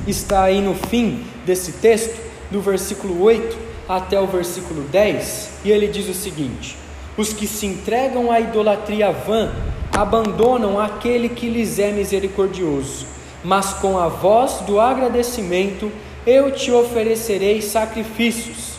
está 0.08 0.44
aí 0.44 0.62
no 0.62 0.76
fim 0.76 1.26
desse 1.46 1.74
texto, 1.74 2.15
do 2.52 2.62
versículo 2.62 3.22
8 3.24 3.58
até 3.89 4.20
o 4.20 4.28
versículo 4.28 4.84
10, 4.84 5.50
e 5.65 5.72
ele 5.72 5.88
diz 5.88 6.08
o 6.08 6.13
seguinte: 6.13 6.78
Os 7.17 7.34
que 7.34 7.48
se 7.48 7.65
entregam 7.65 8.32
à 8.32 8.39
idolatria 8.39 9.12
vã 9.12 9.52
abandonam 9.91 10.80
aquele 10.80 11.28
que 11.28 11.50
lhes 11.50 11.80
é 11.80 11.91
misericordioso. 11.91 13.08
Mas 13.44 13.74
com 13.74 13.98
a 13.98 14.08
voz 14.08 14.62
do 14.67 14.80
agradecimento 14.80 15.91
eu 16.26 16.52
te 16.52 16.72
oferecerei 16.72 17.62
sacrifícios. 17.62 18.70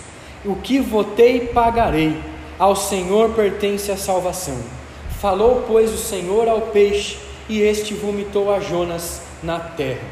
O 0.44 0.56
que 0.56 0.80
votei, 0.80 1.48
pagarei. 1.48 2.16
Ao 2.58 2.74
Senhor 2.74 3.30
pertence 3.30 3.90
a 3.90 3.96
salvação. 3.96 4.58
Falou, 5.20 5.64
pois, 5.66 5.92
o 5.92 5.98
Senhor 5.98 6.48
ao 6.48 6.62
peixe, 6.62 7.18
e 7.48 7.60
este 7.60 7.94
vomitou 7.94 8.52
a 8.52 8.60
Jonas 8.60 9.22
na 9.42 9.58
terra. 9.58 10.02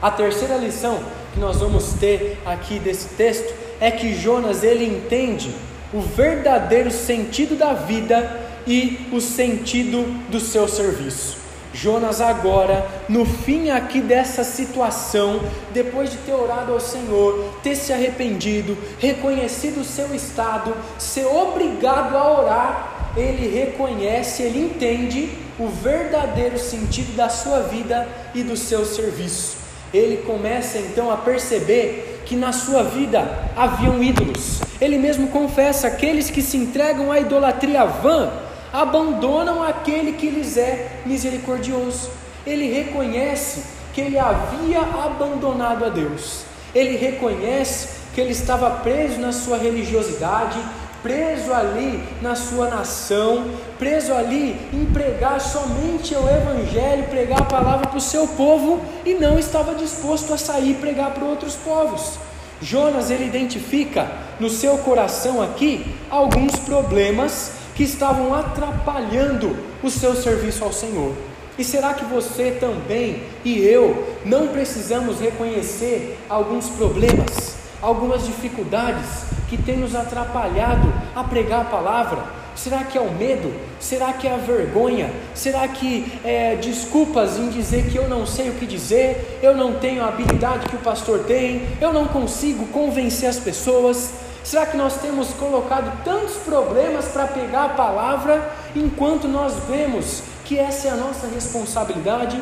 A 0.00 0.10
terceira 0.10 0.56
lição 0.56 0.98
que 1.32 1.40
nós 1.40 1.60
vamos 1.60 1.94
ter 1.94 2.38
aqui 2.44 2.78
desse 2.78 3.08
texto 3.16 3.52
é 3.80 3.90
que 3.90 4.14
Jonas 4.14 4.62
ele 4.62 4.84
entende 4.84 5.50
o 5.92 6.00
verdadeiro 6.00 6.90
sentido 6.90 7.56
da 7.56 7.72
vida 7.74 8.40
e 8.66 9.08
o 9.12 9.20
sentido 9.20 10.04
do 10.30 10.40
seu 10.40 10.66
serviço. 10.68 11.45
Jonas, 11.72 12.20
agora, 12.20 12.86
no 13.08 13.24
fim 13.24 13.70
aqui 13.70 14.00
dessa 14.00 14.44
situação, 14.44 15.40
depois 15.72 16.10
de 16.10 16.16
ter 16.18 16.32
orado 16.32 16.72
ao 16.72 16.80
Senhor, 16.80 17.54
ter 17.62 17.76
se 17.76 17.92
arrependido, 17.92 18.76
reconhecido 18.98 19.80
o 19.80 19.84
seu 19.84 20.14
estado, 20.14 20.74
ser 20.98 21.26
obrigado 21.26 22.16
a 22.16 22.40
orar, 22.40 23.12
ele 23.16 23.48
reconhece, 23.48 24.42
ele 24.42 24.58
entende 24.58 25.30
o 25.58 25.68
verdadeiro 25.68 26.58
sentido 26.58 27.16
da 27.16 27.28
sua 27.28 27.60
vida 27.60 28.06
e 28.34 28.42
do 28.42 28.56
seu 28.56 28.84
serviço. 28.84 29.56
Ele 29.92 30.18
começa 30.18 30.78
então 30.78 31.10
a 31.10 31.16
perceber 31.16 32.22
que 32.26 32.36
na 32.36 32.52
sua 32.52 32.82
vida 32.82 33.50
haviam 33.56 34.02
ídolos. 34.02 34.60
Ele 34.80 34.98
mesmo 34.98 35.28
confessa: 35.28 35.86
aqueles 35.86 36.28
que 36.28 36.42
se 36.42 36.56
entregam 36.56 37.10
à 37.10 37.20
idolatria 37.20 37.84
vã 37.84 38.30
abandonam 38.76 39.62
aquele 39.62 40.12
que 40.12 40.28
lhes 40.28 40.58
é 40.58 41.00
misericordioso. 41.06 42.10
Ele 42.46 42.70
reconhece 42.70 43.64
que 43.94 44.02
ele 44.02 44.18
havia 44.18 44.80
abandonado 44.80 45.86
a 45.86 45.88
Deus. 45.88 46.42
Ele 46.74 46.94
reconhece 46.94 47.88
que 48.14 48.20
ele 48.20 48.32
estava 48.32 48.68
preso 48.70 49.18
na 49.18 49.32
sua 49.32 49.56
religiosidade, 49.56 50.58
preso 51.02 51.54
ali 51.54 52.06
na 52.20 52.34
sua 52.34 52.68
nação, 52.68 53.46
preso 53.78 54.12
ali 54.12 54.68
em 54.70 54.84
pregar 54.84 55.40
somente 55.40 56.14
o 56.14 56.28
Evangelho, 56.28 57.04
pregar 57.04 57.40
a 57.40 57.46
palavra 57.46 57.86
para 57.86 57.96
o 57.96 58.00
seu 58.00 58.28
povo 58.28 58.82
e 59.06 59.14
não 59.14 59.38
estava 59.38 59.74
disposto 59.74 60.34
a 60.34 60.36
sair 60.36 60.72
e 60.72 60.74
pregar 60.74 61.12
para 61.12 61.24
outros 61.24 61.54
povos. 61.54 62.18
Jonas 62.60 63.10
ele 63.10 63.24
identifica 63.24 64.06
no 64.38 64.50
seu 64.50 64.76
coração 64.78 65.42
aqui 65.42 65.94
alguns 66.10 66.56
problemas 66.56 67.52
que 67.76 67.84
estavam 67.84 68.34
atrapalhando 68.34 69.54
o 69.82 69.90
seu 69.90 70.14
serviço 70.16 70.64
ao 70.64 70.72
Senhor. 70.72 71.12
E 71.58 71.64
será 71.64 71.94
que 71.94 72.04
você 72.04 72.56
também 72.58 73.22
e 73.44 73.58
eu 73.60 74.16
não 74.24 74.48
precisamos 74.48 75.20
reconhecer 75.20 76.18
alguns 76.28 76.68
problemas, 76.70 77.56
algumas 77.80 78.26
dificuldades 78.26 79.24
que 79.48 79.56
têm 79.56 79.76
nos 79.76 79.94
atrapalhado 79.94 80.92
a 81.14 81.22
pregar 81.22 81.62
a 81.62 81.64
palavra? 81.64 82.24
Será 82.54 82.84
que 82.84 82.96
é 82.96 83.00
o 83.00 83.12
medo? 83.12 83.52
Será 83.78 84.14
que 84.14 84.26
é 84.26 84.34
a 84.34 84.38
vergonha? 84.38 85.10
Será 85.34 85.68
que 85.68 86.18
é 86.24 86.56
desculpas 86.56 87.38
em 87.38 87.50
dizer 87.50 87.86
que 87.90 87.96
eu 87.96 88.08
não 88.08 88.26
sei 88.26 88.48
o 88.48 88.54
que 88.54 88.66
dizer, 88.66 89.38
eu 89.42 89.54
não 89.54 89.74
tenho 89.74 90.02
a 90.02 90.08
habilidade 90.08 90.68
que 90.68 90.76
o 90.76 90.80
pastor 90.80 91.20
tem, 91.20 91.68
eu 91.80 91.92
não 91.92 92.06
consigo 92.06 92.66
convencer 92.68 93.28
as 93.28 93.38
pessoas? 93.38 94.25
Será 94.46 94.64
que 94.64 94.76
nós 94.76 94.98
temos 94.98 95.30
colocado 95.30 96.04
tantos 96.04 96.36
problemas 96.36 97.06
para 97.06 97.26
pegar 97.26 97.64
a 97.64 97.68
palavra, 97.70 98.48
enquanto 98.76 99.26
nós 99.26 99.54
vemos 99.68 100.22
que 100.44 100.56
essa 100.56 100.86
é 100.86 100.90
a 100.92 100.94
nossa 100.94 101.26
responsabilidade? 101.26 102.40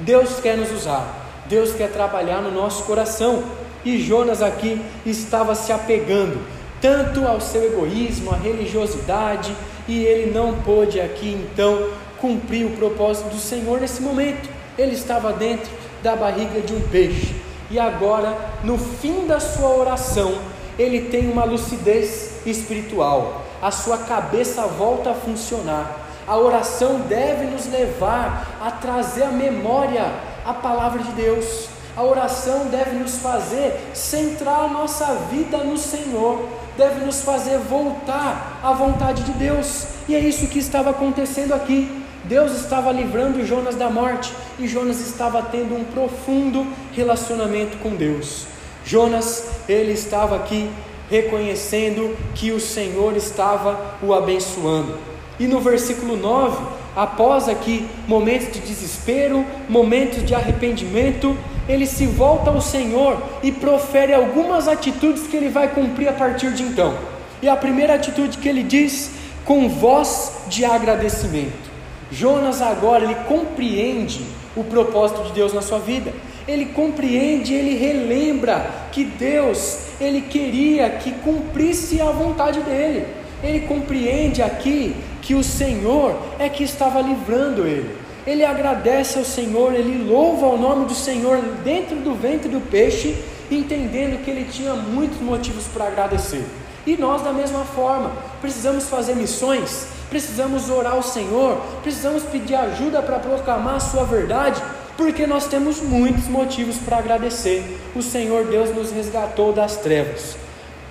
Deus 0.00 0.38
quer 0.38 0.58
nos 0.58 0.70
usar, 0.70 1.08
Deus 1.46 1.72
quer 1.72 1.90
trabalhar 1.90 2.42
no 2.42 2.50
nosso 2.50 2.84
coração. 2.84 3.42
E 3.86 3.98
Jonas 4.02 4.42
aqui 4.42 4.84
estava 5.06 5.54
se 5.54 5.72
apegando 5.72 6.38
tanto 6.78 7.26
ao 7.26 7.40
seu 7.40 7.64
egoísmo, 7.64 8.32
à 8.32 8.36
religiosidade, 8.36 9.56
e 9.88 10.04
ele 10.04 10.34
não 10.34 10.56
pôde 10.60 11.00
aqui 11.00 11.42
então 11.50 11.88
cumprir 12.20 12.66
o 12.66 12.76
propósito 12.76 13.30
do 13.30 13.38
Senhor 13.38 13.80
nesse 13.80 14.02
momento. 14.02 14.46
Ele 14.76 14.94
estava 14.94 15.32
dentro 15.32 15.72
da 16.02 16.14
barriga 16.14 16.60
de 16.60 16.74
um 16.74 16.80
peixe. 16.88 17.34
E 17.70 17.78
agora, 17.78 18.36
no 18.62 18.76
fim 18.76 19.26
da 19.26 19.40
sua 19.40 19.70
oração, 19.70 20.34
ele 20.78 21.08
tem 21.08 21.30
uma 21.30 21.44
lucidez 21.44 22.40
espiritual, 22.44 23.42
a 23.62 23.70
sua 23.70 23.98
cabeça 23.98 24.62
volta 24.62 25.10
a 25.10 25.14
funcionar. 25.14 26.04
A 26.26 26.36
oração 26.36 27.00
deve 27.08 27.44
nos 27.46 27.66
levar 27.66 28.58
a 28.60 28.70
trazer 28.70 29.22
à 29.22 29.30
memória 29.30 30.04
a 30.44 30.52
palavra 30.52 31.02
de 31.02 31.12
Deus. 31.12 31.68
A 31.96 32.02
oração 32.02 32.66
deve 32.66 32.96
nos 32.96 33.18
fazer 33.18 33.90
centrar 33.94 34.64
a 34.64 34.68
nossa 34.68 35.06
vida 35.30 35.58
no 35.58 35.78
Senhor, 35.78 36.46
deve 36.76 37.04
nos 37.04 37.22
fazer 37.22 37.58
voltar 37.58 38.60
à 38.62 38.72
vontade 38.72 39.22
de 39.22 39.32
Deus. 39.32 39.86
E 40.08 40.14
é 40.14 40.18
isso 40.18 40.48
que 40.48 40.58
estava 40.58 40.90
acontecendo 40.90 41.54
aqui. 41.54 42.04
Deus 42.24 42.52
estava 42.52 42.90
livrando 42.90 43.46
Jonas 43.46 43.76
da 43.76 43.88
morte 43.88 44.32
e 44.58 44.66
Jonas 44.66 45.00
estava 45.00 45.40
tendo 45.42 45.76
um 45.76 45.84
profundo 45.84 46.66
relacionamento 46.92 47.78
com 47.78 47.90
Deus. 47.94 48.55
Jonas, 48.86 49.44
ele 49.68 49.92
estava 49.92 50.36
aqui 50.36 50.70
reconhecendo 51.10 52.16
que 52.36 52.52
o 52.52 52.60
Senhor 52.60 53.16
estava 53.16 53.96
o 54.00 54.14
abençoando. 54.14 54.96
E 55.40 55.46
no 55.48 55.60
versículo 55.60 56.16
9, 56.16 56.64
após 56.94 57.48
aqui 57.48 57.86
momentos 58.06 58.52
de 58.52 58.60
desespero, 58.60 59.44
momentos 59.68 60.24
de 60.24 60.34
arrependimento, 60.34 61.36
ele 61.68 61.84
se 61.84 62.06
volta 62.06 62.50
ao 62.50 62.60
Senhor 62.60 63.20
e 63.42 63.50
profere 63.50 64.14
algumas 64.14 64.68
atitudes 64.68 65.26
que 65.26 65.36
ele 65.36 65.48
vai 65.48 65.68
cumprir 65.68 66.08
a 66.08 66.12
partir 66.12 66.52
de 66.52 66.62
então. 66.62 66.96
E 67.42 67.48
a 67.48 67.56
primeira 67.56 67.94
atitude 67.94 68.38
que 68.38 68.48
ele 68.48 68.62
diz, 68.62 69.10
com 69.44 69.68
voz 69.68 70.32
de 70.48 70.64
agradecimento. 70.64 71.66
Jonas 72.10 72.62
agora 72.62 73.04
ele 73.04 73.16
compreende 73.26 74.24
o 74.56 74.64
propósito 74.64 75.22
de 75.24 75.32
Deus 75.32 75.52
na 75.52 75.60
sua 75.60 75.78
vida. 75.78 76.12
Ele 76.48 76.66
compreende, 76.66 77.52
ele 77.52 77.76
relembra 77.76 78.70
que 78.90 79.04
Deus, 79.04 79.78
ele 80.00 80.22
queria 80.22 80.88
que 80.90 81.12
cumprisse 81.12 82.00
a 82.00 82.10
vontade 82.10 82.60
dele. 82.60 83.06
Ele 83.42 83.60
compreende 83.60 84.40
aqui 84.42 84.96
que 85.20 85.34
o 85.34 85.44
Senhor 85.44 86.16
é 86.38 86.48
que 86.48 86.64
estava 86.64 87.00
livrando 87.00 87.66
ele. 87.66 87.96
Ele 88.26 88.44
agradece 88.44 89.18
ao 89.18 89.24
Senhor, 89.24 89.74
ele 89.74 90.02
louva 90.02 90.46
o 90.46 90.56
nome 90.56 90.86
do 90.86 90.94
Senhor 90.94 91.38
dentro 91.62 91.96
do 91.96 92.14
ventre 92.14 92.48
do 92.48 92.60
peixe, 92.60 93.16
entendendo 93.50 94.24
que 94.24 94.30
ele 94.30 94.44
tinha 94.50 94.74
muitos 94.74 95.20
motivos 95.20 95.64
para 95.66 95.86
agradecer. 95.86 96.44
E 96.86 96.96
nós, 96.96 97.22
da 97.22 97.32
mesma 97.32 97.64
forma, 97.64 98.12
precisamos 98.40 98.88
fazer 98.88 99.14
missões, 99.14 99.88
precisamos 100.08 100.70
orar 100.70 100.92
ao 100.92 101.02
Senhor, 101.02 101.60
precisamos 101.82 102.22
pedir 102.24 102.54
ajuda 102.54 103.02
para 103.02 103.18
proclamar 103.18 103.76
a 103.76 103.80
Sua 103.80 104.04
verdade, 104.04 104.62
porque 104.96 105.26
nós 105.26 105.46
temos 105.46 105.80
muitos 105.80 106.26
motivos 106.28 106.76
para 106.78 106.98
agradecer. 106.98 107.78
O 107.94 108.02
Senhor 108.02 108.46
Deus 108.46 108.74
nos 108.74 108.90
resgatou 108.90 109.52
das 109.52 109.76
trevas. 109.76 110.36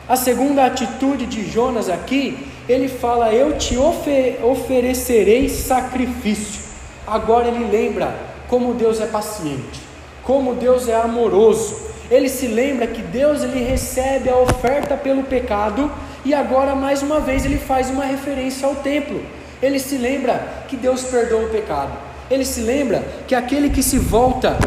A 0.08 0.16
segunda 0.16 0.66
atitude 0.66 1.26
de 1.26 1.50
Jonas 1.50 1.90
aqui, 1.90 2.48
ele 2.70 2.88
fala: 2.88 3.34
Eu 3.34 3.58
te 3.58 3.76
ofer 3.76 4.40
oferecerei 4.44 5.50
sacrifício. 5.50 6.64
Agora 7.08 7.48
ele 7.48 7.66
lembra 7.72 8.16
como 8.48 8.76
Deus 8.76 9.02
é 9.02 9.08
paciente, 9.08 9.82
como 10.24 10.54
Deus 10.54 10.88
é 10.88 10.96
amoroso, 10.96 11.86
ele 12.10 12.30
se 12.30 12.48
lembra 12.48 12.86
que 12.88 13.02
Deus 13.02 13.44
ele 13.44 13.64
recebe 13.64 14.30
a 14.30 14.38
oferta 14.38 14.96
pelo 14.96 15.24
pecado 15.24 15.92
e 16.26 16.34
agora 16.34 16.76
mais 16.76 17.04
uma 17.04 17.20
vez 17.20 17.46
ele 17.46 17.60
faz 17.60 17.90
uma 17.90 18.04
referência 18.04 18.68
ao 18.68 18.76
templo. 18.76 19.22
Ele 19.62 19.80
se 19.80 19.96
lembra 19.96 20.66
que 20.68 20.76
Deus 20.76 21.04
perdoa 21.04 21.46
o 21.46 21.50
pecado. 21.50 21.94
Ele 22.30 22.44
se 22.44 22.62
lembra 22.62 23.04
que 23.28 23.36
aquele 23.36 23.70
que 23.70 23.84
se 23.84 24.00
volta 24.00 24.58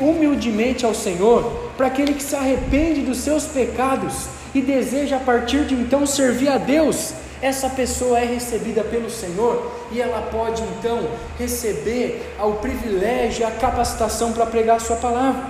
humildemente 0.00 0.86
ao 0.86 0.94
Senhor, 0.94 1.72
para 1.76 1.88
aquele 1.88 2.14
que 2.14 2.22
se 2.22 2.36
arrepende 2.36 3.00
dos 3.00 3.18
seus 3.18 3.44
pecados 3.44 4.28
e 4.54 4.60
deseja 4.60 5.16
a 5.16 5.20
partir 5.20 5.64
de 5.64 5.74
então 5.74 6.06
servir 6.06 6.48
a 6.48 6.56
Deus, 6.56 7.12
essa 7.42 7.68
pessoa 7.68 8.20
é 8.20 8.24
recebida 8.24 8.84
pelo 8.84 9.10
Senhor 9.10 9.72
e 9.90 10.00
ela 10.00 10.22
pode 10.30 10.62
então 10.78 11.00
receber 11.36 12.34
o 12.38 12.52
privilégio, 12.52 13.44
a 13.46 13.50
capacitação 13.50 14.32
para 14.32 14.46
pregar 14.46 14.76
a 14.76 14.80
sua 14.80 14.96
palavra. 14.96 15.42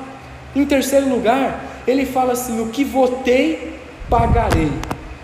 Em 0.56 0.64
terceiro 0.64 1.08
lugar, 1.08 1.82
ele 1.86 2.06
fala 2.06 2.32
assim: 2.32 2.60
O 2.60 2.68
que 2.68 2.82
votei, 2.84 3.78
pagarei. 4.08 4.72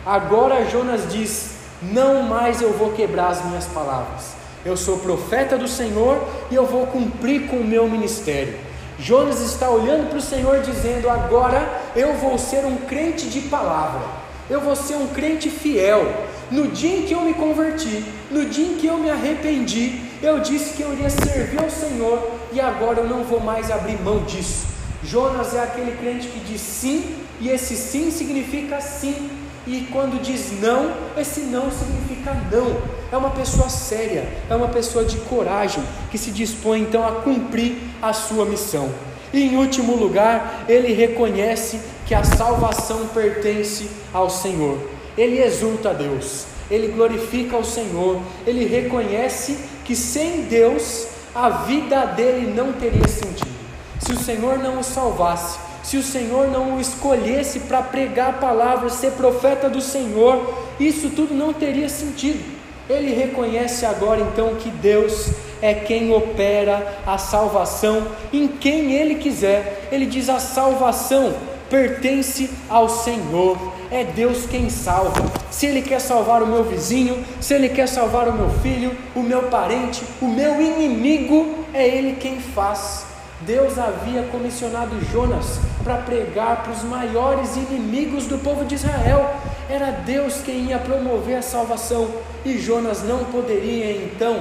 Agora 0.05 0.65
Jonas 0.69 1.11
diz: 1.11 1.53
Não 1.83 2.23
mais 2.23 2.63
eu 2.63 2.73
vou 2.73 2.93
quebrar 2.93 3.29
as 3.29 3.45
minhas 3.45 3.67
palavras. 3.67 4.33
Eu 4.65 4.77
sou 4.77 4.99
profeta 4.99 5.59
do 5.59 5.69
Senhor 5.69 6.27
e 6.51 6.55
eu 6.55 6.67
vou 6.67 6.87
cumprir 6.87 7.49
com 7.49 7.57
o 7.57 7.65
meu 7.65 7.89
ministério. 7.89 8.55
Jonas 8.99 9.41
está 9.41 9.71
olhando 9.71 10.09
para 10.09 10.19
o 10.19 10.23
Senhor 10.23 10.61
dizendo: 10.61 11.09
Agora 11.09 11.81
eu 11.95 12.15
vou 12.15 12.39
ser 12.39 12.65
um 12.65 12.77
crente 12.77 13.29
de 13.29 13.43
palavra, 13.43 14.01
eu 14.49 14.61
vou 14.61 14.75
ser 14.75 14.97
um 14.97 15.09
crente 15.09 15.51
fiel. 15.51 16.31
No 16.51 16.67
dia 16.67 16.99
em 16.99 17.03
que 17.03 17.15
eu 17.15 17.21
me 17.21 17.33
converti, 17.33 18.05
no 18.29 18.45
dia 18.47 18.67
em 18.67 18.75
que 18.75 18.87
eu 18.87 18.99
me 18.99 19.09
arrependi, 19.09 20.01
eu 20.21 20.41
disse 20.41 20.75
que 20.75 20.83
eu 20.83 20.93
iria 20.93 21.09
servir 21.09 21.63
ao 21.63 21.71
Senhor 21.71 22.29
e 22.53 22.61
agora 22.61 23.01
eu 23.01 23.09
não 23.09 23.23
vou 23.23 23.39
mais 23.39 23.71
abrir 23.71 24.01
mão 24.01 24.25
disso. 24.25 24.67
Jonas 25.05 25.55
é 25.55 25.63
aquele 25.63 25.97
crente 25.97 26.27
que 26.27 26.41
diz 26.41 26.61
sim, 26.61 27.17
e 27.41 27.49
esse 27.49 27.77
sim 27.77 28.11
significa 28.11 28.81
sim, 28.81 29.31
e 29.67 29.89
quando 29.93 30.21
diz 30.23 30.61
não, 30.61 30.95
esse 31.17 31.41
não 31.41 31.71
significa 31.71 32.35
não. 32.51 32.81
É 33.13 33.17
uma 33.17 33.31
pessoa 33.31 33.69
séria, 33.69 34.27
é 34.49 34.55
uma 34.55 34.69
pessoa 34.69 35.05
de 35.05 35.17
coragem, 35.19 35.83
que 36.11 36.19
se 36.19 36.31
dispõe 36.31 36.81
então 36.83 37.07
a 37.07 37.23
cumprir 37.23 37.77
a 38.01 38.13
sua 38.13 38.45
missão. 38.45 38.91
E 39.33 39.43
em 39.43 39.57
último 39.57 39.95
lugar, 39.95 40.65
ele 40.69 40.93
reconhece 40.93 41.81
que 42.07 42.15
a 42.15 42.25
salvação 42.25 43.09
pertence 43.09 43.89
ao 44.13 44.29
Senhor. 44.29 44.79
Ele 45.17 45.43
exulta 45.43 45.91
a 45.91 45.93
Deus, 45.93 46.47
ele 46.71 46.89
glorifica 46.89 47.57
ao 47.57 47.65
Senhor, 47.65 48.21
ele 48.47 48.65
reconhece 48.67 49.59
que 49.85 49.95
sem 49.95 50.43
Deus 50.43 51.07
a 51.35 51.49
vida 51.51 52.05
dele 52.07 52.53
não 52.55 52.73
teria 52.73 53.07
sentido 53.07 53.61
se 54.01 54.13
o 54.13 54.19
Senhor 54.19 54.59
não 54.59 54.81
o 54.81 54.85
salvasse, 54.85 55.59
se 55.83 55.97
o 55.97 56.03
Senhor 56.03 56.49
não 56.49 56.77
o 56.77 56.81
escolhesse 56.81 57.61
para 57.61 57.83
pregar 57.83 58.31
a 58.31 58.35
palavra, 58.35 58.89
ser 58.91 59.13
profeta 59.13 59.69
do 59.69 59.81
Senhor, 59.81 60.55
isso 60.79 61.11
tudo 61.11 61.35
não 61.35 61.53
teria 61.53 61.89
sentido. 61.89 62.61
Ele 62.89 63.15
reconhece 63.15 63.87
agora 63.87 64.21
então 64.21 64.57
que 64.57 64.69
Deus 64.69 65.31
é 65.63 65.75
quem 65.75 66.13
opera 66.13 66.99
a 67.07 67.17
salvação 67.19 68.07
em 68.33 68.49
quem 68.49 68.93
Ele 68.93 69.15
quiser. 69.15 69.89
Ele 69.93 70.07
diz: 70.07 70.29
a 70.29 70.41
salvação 70.41 71.35
pertence 71.71 72.51
ao 72.69 72.89
Senhor, 72.89 73.57
é 73.93 74.03
Deus 74.03 74.45
quem 74.47 74.69
salva. 74.69 75.23
Se 75.51 75.67
Ele 75.67 75.83
quer 75.83 76.01
salvar 76.01 76.43
o 76.43 76.47
meu 76.47 76.65
vizinho, 76.65 77.25
se 77.41 77.55
Ele 77.55 77.69
quer 77.69 77.87
salvar 77.87 78.29
o 78.29 78.33
meu 78.33 78.51
filho, 78.61 78.97
o 79.15 79.23
meu 79.23 79.45
parente, 79.45 80.03
o 80.21 80.27
meu 80.27 80.61
inimigo, 80.61 81.65
é 81.73 81.87
Ele 81.87 82.17
quem 82.17 82.41
faz. 82.41 83.07
Deus 83.43 83.79
havia 83.79 84.25
comissionado 84.25 85.01
Jonas 85.13 85.61
para 85.83 85.97
pregar 85.97 86.63
para 86.63 86.73
os 86.73 86.83
maiores 86.83 87.57
inimigos 87.57 88.27
do 88.27 88.39
povo 88.39 88.65
de 88.65 88.75
Israel. 88.75 89.35
Era 89.69 89.91
Deus 89.91 90.41
quem 90.45 90.67
ia 90.67 90.79
promover 90.79 91.37
a 91.37 91.43
salvação 91.43 92.09
e 92.45 92.59
Jonas 92.59 93.03
não 93.03 93.25
poderia 93.25 93.93
então 93.93 94.41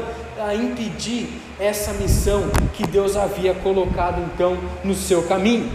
impedir 0.55 1.29
essa 1.59 1.93
missão 1.93 2.43
que 2.73 2.87
Deus 2.87 3.17
havia 3.17 3.53
colocado 3.53 4.21
então 4.33 4.57
no 4.83 4.95
seu 4.95 5.23
caminho. 5.23 5.69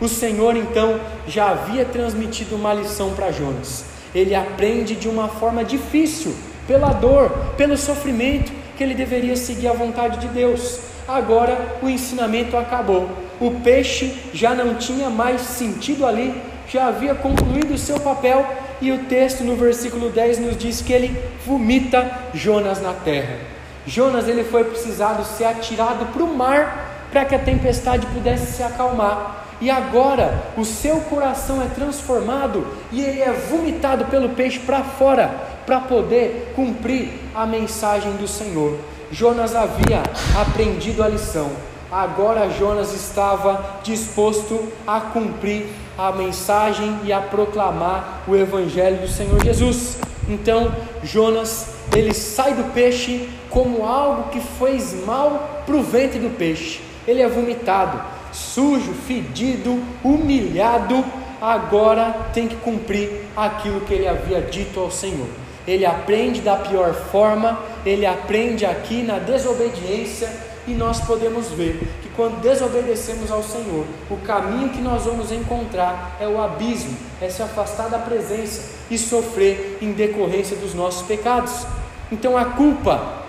O 0.00 0.08
Senhor 0.08 0.56
então 0.56 1.00
já 1.26 1.50
havia 1.50 1.84
transmitido 1.84 2.56
uma 2.56 2.74
lição 2.74 3.14
para 3.14 3.32
Jonas. 3.32 3.84
Ele 4.14 4.34
aprende 4.34 4.94
de 4.94 5.08
uma 5.08 5.28
forma 5.28 5.64
difícil, 5.64 6.34
pela 6.66 6.92
dor, 6.92 7.30
pelo 7.56 7.76
sofrimento, 7.76 8.52
que 8.76 8.84
ele 8.84 8.94
deveria 8.94 9.36
seguir 9.36 9.68
a 9.68 9.72
vontade 9.72 10.18
de 10.18 10.28
Deus 10.28 10.80
agora 11.08 11.78
o 11.82 11.88
ensinamento 11.88 12.56
acabou. 12.56 13.08
O 13.40 13.52
peixe 13.62 14.14
já 14.34 14.54
não 14.54 14.74
tinha 14.74 15.08
mais 15.08 15.40
sentido 15.40 16.04
ali, 16.04 16.40
já 16.68 16.88
havia 16.88 17.14
concluído 17.14 17.74
o 17.74 17.78
seu 17.78 17.98
papel, 17.98 18.46
e 18.80 18.92
o 18.92 19.04
texto 19.04 19.42
no 19.42 19.56
versículo 19.56 20.10
10 20.10 20.38
nos 20.38 20.56
diz 20.56 20.82
que 20.82 20.92
ele 20.92 21.18
vomita 21.44 22.10
Jonas 22.34 22.80
na 22.80 22.92
terra. 22.92 23.38
Jonas 23.86 24.28
ele 24.28 24.44
foi 24.44 24.64
precisado 24.64 25.24
ser 25.24 25.46
atirado 25.46 26.06
para 26.12 26.22
o 26.22 26.36
mar 26.36 27.08
para 27.10 27.24
que 27.24 27.34
a 27.34 27.38
tempestade 27.38 28.06
pudesse 28.08 28.52
se 28.52 28.62
acalmar. 28.62 29.46
E 29.60 29.70
agora 29.70 30.40
o 30.56 30.64
seu 30.64 31.00
coração 31.00 31.60
é 31.60 31.66
transformado 31.66 32.66
e 32.92 33.00
ele 33.00 33.20
é 33.20 33.32
vomitado 33.32 34.04
pelo 34.04 34.28
peixe 34.28 34.60
para 34.60 34.84
fora 34.84 35.28
para 35.66 35.80
poder 35.80 36.52
cumprir 36.54 37.10
a 37.34 37.44
mensagem 37.44 38.12
do 38.12 38.28
Senhor. 38.28 38.78
Jonas 39.10 39.54
havia 39.54 40.02
aprendido 40.38 41.02
a 41.02 41.08
lição, 41.08 41.50
agora 41.90 42.50
Jonas 42.50 42.92
estava 42.92 43.80
disposto 43.82 44.68
a 44.86 45.00
cumprir 45.00 45.66
a 45.96 46.12
mensagem 46.12 46.98
e 47.04 47.12
a 47.12 47.20
proclamar 47.20 48.22
o 48.28 48.36
evangelho 48.36 48.98
do 48.98 49.08
Senhor 49.08 49.42
Jesus. 49.42 49.98
Então, 50.28 50.70
Jonas, 51.02 51.68
ele 51.96 52.12
sai 52.12 52.52
do 52.52 52.72
peixe 52.74 53.28
como 53.48 53.86
algo 53.86 54.30
que 54.30 54.40
fez 54.40 54.94
mal 55.06 55.62
para 55.64 55.74
o 55.74 55.82
ventre 55.82 56.18
do 56.18 56.36
peixe. 56.36 56.80
Ele 57.06 57.22
é 57.22 57.28
vomitado, 57.28 57.98
sujo, 58.30 58.92
fedido, 59.06 59.82
humilhado, 60.04 61.02
agora 61.40 62.14
tem 62.34 62.46
que 62.46 62.56
cumprir 62.56 63.24
aquilo 63.34 63.80
que 63.80 63.94
ele 63.94 64.06
havia 64.06 64.42
dito 64.42 64.78
ao 64.78 64.90
Senhor. 64.90 65.26
Ele 65.66 65.84
aprende 65.84 66.40
da 66.40 66.56
pior 66.56 66.94
forma, 66.94 67.58
ele 67.88 68.06
aprende 68.06 68.64
aqui 68.66 69.02
na 69.02 69.18
desobediência, 69.18 70.30
e 70.66 70.74
nós 70.74 71.00
podemos 71.00 71.48
ver 71.48 71.80
que 72.02 72.08
quando 72.10 72.42
desobedecemos 72.42 73.30
ao 73.30 73.42
Senhor, 73.42 73.86
o 74.10 74.18
caminho 74.18 74.68
que 74.68 74.82
nós 74.82 75.04
vamos 75.04 75.32
encontrar 75.32 76.16
é 76.20 76.28
o 76.28 76.38
abismo, 76.38 76.94
é 77.22 77.30
se 77.30 77.42
afastar 77.42 77.88
da 77.88 77.98
presença 77.98 78.62
e 78.90 78.98
sofrer 78.98 79.78
em 79.80 79.92
decorrência 79.92 80.56
dos 80.56 80.74
nossos 80.74 81.06
pecados. 81.06 81.66
Então 82.12 82.36
a 82.36 82.44
culpa 82.44 83.22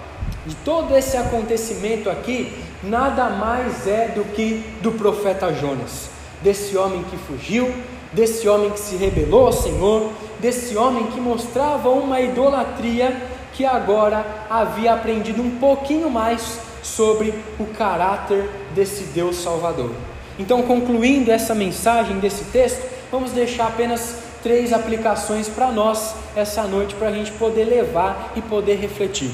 de 0.46 0.54
todo 0.56 0.98
esse 0.98 1.16
acontecimento 1.16 2.10
aqui 2.10 2.54
nada 2.84 3.30
mais 3.30 3.88
é 3.88 4.10
do 4.10 4.26
que 4.34 4.66
do 4.82 4.92
profeta 4.92 5.54
Jonas, 5.54 6.10
desse 6.42 6.76
homem 6.78 7.04
que 7.04 7.16
fugiu, 7.16 7.74
desse 8.12 8.50
homem 8.50 8.70
que 8.72 8.80
se 8.80 8.98
rebelou 8.98 9.48
ao 9.48 9.54
Senhor, 9.54 10.12
desse 10.42 10.76
homem 10.76 11.08
que 11.08 11.22
mostrava 11.22 11.90
uma 11.90 12.20
idolatria 12.20 13.16
que 13.54 13.66
agora 13.66 14.26
havia 14.50 14.94
aprendido 14.94 15.42
um 15.42 15.58
pouquinho 15.58 16.10
mais 16.10 16.60
sobre 16.82 17.34
o 17.60 17.66
caráter 17.66 18.50
desse 18.74 19.04
Deus 19.06 19.38
Salvador. 19.38 19.92
Então, 20.38 20.62
concluindo 20.64 21.32
essa 21.32 21.54
mensagem 21.54 22.20
desse 22.20 22.46
texto, 22.46 22.88
vamos 23.12 23.32
deixar 23.32 23.68
apenas 23.68 24.16
três 24.42 24.72
aplicações 24.72 25.50
para 25.50 25.72
nós 25.72 26.16
essa 26.36 26.64
noite 26.64 26.96
para 26.96 27.10
a 27.10 27.12
gente 27.12 27.32
poder 27.34 27.66
levar 27.66 28.32
e 28.36 28.42
poder 28.42 28.76
refletir. 28.76 29.32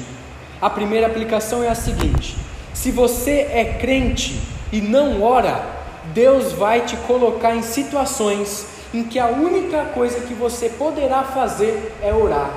A 0.60 0.68
primeira 0.68 1.06
aplicação 1.06 1.62
é 1.62 1.68
a 1.68 1.74
seguinte: 1.74 2.36
se 2.74 2.90
você 2.90 3.48
é 3.52 3.76
crente 3.80 4.40
e 4.72 4.80
não 4.80 5.22
ora, 5.22 5.64
Deus 6.12 6.52
vai 6.52 6.80
te 6.80 6.96
colocar 6.96 7.54
em 7.54 7.62
situações 7.62 8.66
em 8.92 9.04
que 9.04 9.18
a 9.18 9.26
única 9.26 9.84
coisa 9.86 10.20
que 10.20 10.34
você 10.34 10.68
poderá 10.70 11.22
fazer 11.22 11.94
é 12.02 12.12
orar. 12.12 12.50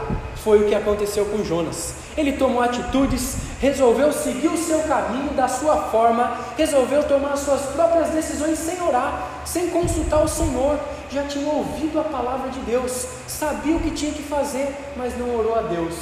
Foi 0.44 0.62
o 0.62 0.68
que 0.68 0.76
aconteceu 0.76 1.26
com 1.26 1.44
Jonas. 1.44 1.96
Ele 2.18 2.34
tomou 2.34 2.62
atitudes, 2.62 3.38
resolveu 3.60 4.12
seguir 4.12 4.48
o 4.48 4.58
seu 4.58 4.80
caminho 4.80 5.34
da 5.34 5.48
sua 5.48 5.78
forma, 5.84 6.38
resolveu 6.58 7.04
tomar 7.04 7.36
suas 7.36 7.62
próprias 7.68 8.10
decisões 8.10 8.58
sem 8.58 8.82
orar, 8.82 9.42
sem 9.46 9.70
consultar 9.70 10.24
o 10.24 10.28
Senhor. 10.28 10.80
Já 11.12 11.24
tinha 11.24 11.48
ouvido 11.52 12.00
a 12.00 12.04
palavra 12.04 12.50
de 12.50 12.60
Deus, 12.60 13.06
sabia 13.28 13.76
o 13.76 13.80
que 13.80 13.92
tinha 13.92 14.12
que 14.12 14.24
fazer, 14.24 14.74
mas 14.96 15.18
não 15.18 15.36
orou 15.36 15.56
a 15.56 15.62
Deus. 15.62 15.96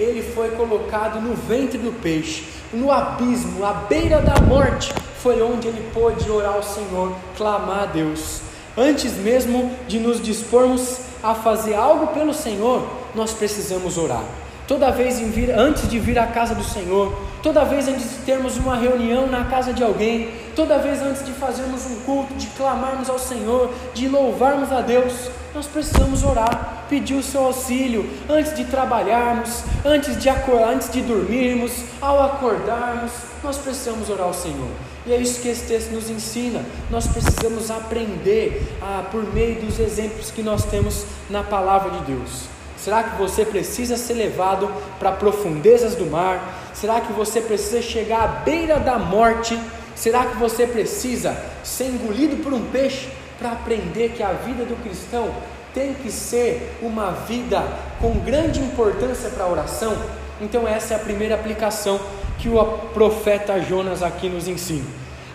Ele 0.00 0.22
foi 0.22 0.50
colocado 0.52 1.20
no 1.20 1.34
ventre 1.34 1.78
do 1.78 1.92
peixe, 1.92 2.44
no 2.72 2.90
abismo, 2.90 3.64
à 3.64 3.72
beira 3.72 4.20
da 4.20 4.40
morte. 4.40 4.92
Foi 5.22 5.40
onde 5.42 5.68
ele 5.68 5.90
pôde 5.92 6.30
orar 6.30 6.54
ao 6.54 6.62
Senhor, 6.62 7.14
clamar 7.36 7.82
a 7.82 7.86
Deus. 7.86 8.40
Antes 8.76 9.12
mesmo 9.12 9.70
de 9.86 9.98
nos 9.98 10.20
dispormos 10.20 10.98
a 11.22 11.34
fazer 11.34 11.74
algo 11.74 12.08
pelo 12.08 12.32
Senhor, 12.32 13.01
nós 13.14 13.32
precisamos 13.32 13.98
orar. 13.98 14.24
Toda 14.66 14.90
vez 14.90 15.18
vir, 15.18 15.50
antes 15.50 15.88
de 15.88 15.98
vir 15.98 16.18
à 16.18 16.26
casa 16.26 16.54
do 16.54 16.62
Senhor, 16.62 17.12
toda 17.42 17.64
vez 17.64 17.88
antes 17.88 18.08
de 18.10 18.16
termos 18.24 18.56
uma 18.56 18.76
reunião 18.76 19.26
na 19.26 19.44
casa 19.44 19.72
de 19.72 19.82
alguém, 19.82 20.30
toda 20.54 20.78
vez 20.78 21.02
antes 21.02 21.24
de 21.24 21.32
fazermos 21.32 21.84
um 21.86 21.96
culto, 22.06 22.32
de 22.34 22.46
clamarmos 22.48 23.10
ao 23.10 23.18
Senhor, 23.18 23.70
de 23.92 24.08
louvarmos 24.08 24.70
a 24.72 24.80
Deus, 24.80 25.30
nós 25.54 25.66
precisamos 25.66 26.22
orar, 26.22 26.84
pedir 26.88 27.14
o 27.14 27.22
seu 27.22 27.44
auxílio 27.44 28.08
antes 28.30 28.54
de 28.54 28.64
trabalharmos, 28.64 29.62
antes 29.84 30.16
de 30.18 30.30
antes 30.30 30.90
de 30.90 31.02
dormirmos, 31.02 31.72
ao 32.00 32.22
acordarmos, 32.22 33.12
nós 33.42 33.58
precisamos 33.58 34.08
orar 34.08 34.28
ao 34.28 34.34
Senhor. 34.34 34.70
E 35.04 35.12
é 35.12 35.16
isso 35.16 35.40
que 35.40 35.48
esse 35.48 35.66
texto 35.66 35.90
nos 35.90 36.08
ensina. 36.08 36.64
Nós 36.88 37.08
precisamos 37.08 37.70
aprender 37.70 38.78
ah, 38.80 39.04
por 39.10 39.24
meio 39.34 39.60
dos 39.60 39.80
exemplos 39.80 40.30
que 40.30 40.42
nós 40.42 40.64
temos 40.64 41.04
na 41.28 41.42
palavra 41.42 41.90
de 41.90 42.12
Deus. 42.12 42.51
Será 42.82 43.04
que 43.04 43.16
você 43.16 43.44
precisa 43.44 43.96
ser 43.96 44.14
levado 44.14 44.68
para 44.98 45.12
profundezas 45.12 45.94
do 45.94 46.04
mar? 46.04 46.42
Será 46.74 47.00
que 47.00 47.12
você 47.12 47.40
precisa 47.40 47.80
chegar 47.80 48.24
à 48.24 48.26
beira 48.26 48.80
da 48.80 48.98
morte? 48.98 49.56
Será 49.94 50.26
que 50.26 50.36
você 50.36 50.66
precisa 50.66 51.36
ser 51.62 51.84
engolido 51.84 52.42
por 52.42 52.52
um 52.52 52.64
peixe 52.72 53.08
para 53.38 53.52
aprender 53.52 54.14
que 54.16 54.22
a 54.22 54.32
vida 54.32 54.64
do 54.64 54.74
cristão 54.82 55.32
tem 55.72 55.94
que 55.94 56.10
ser 56.10 56.76
uma 56.82 57.12
vida 57.12 57.62
com 58.00 58.18
grande 58.18 58.58
importância 58.58 59.30
para 59.30 59.44
a 59.44 59.48
oração? 59.48 59.96
Então, 60.40 60.66
essa 60.66 60.94
é 60.94 60.96
a 60.96 61.00
primeira 61.00 61.36
aplicação 61.36 62.00
que 62.36 62.48
o 62.48 62.64
profeta 62.92 63.60
Jonas 63.60 64.02
aqui 64.02 64.28
nos 64.28 64.48
ensina. 64.48 64.86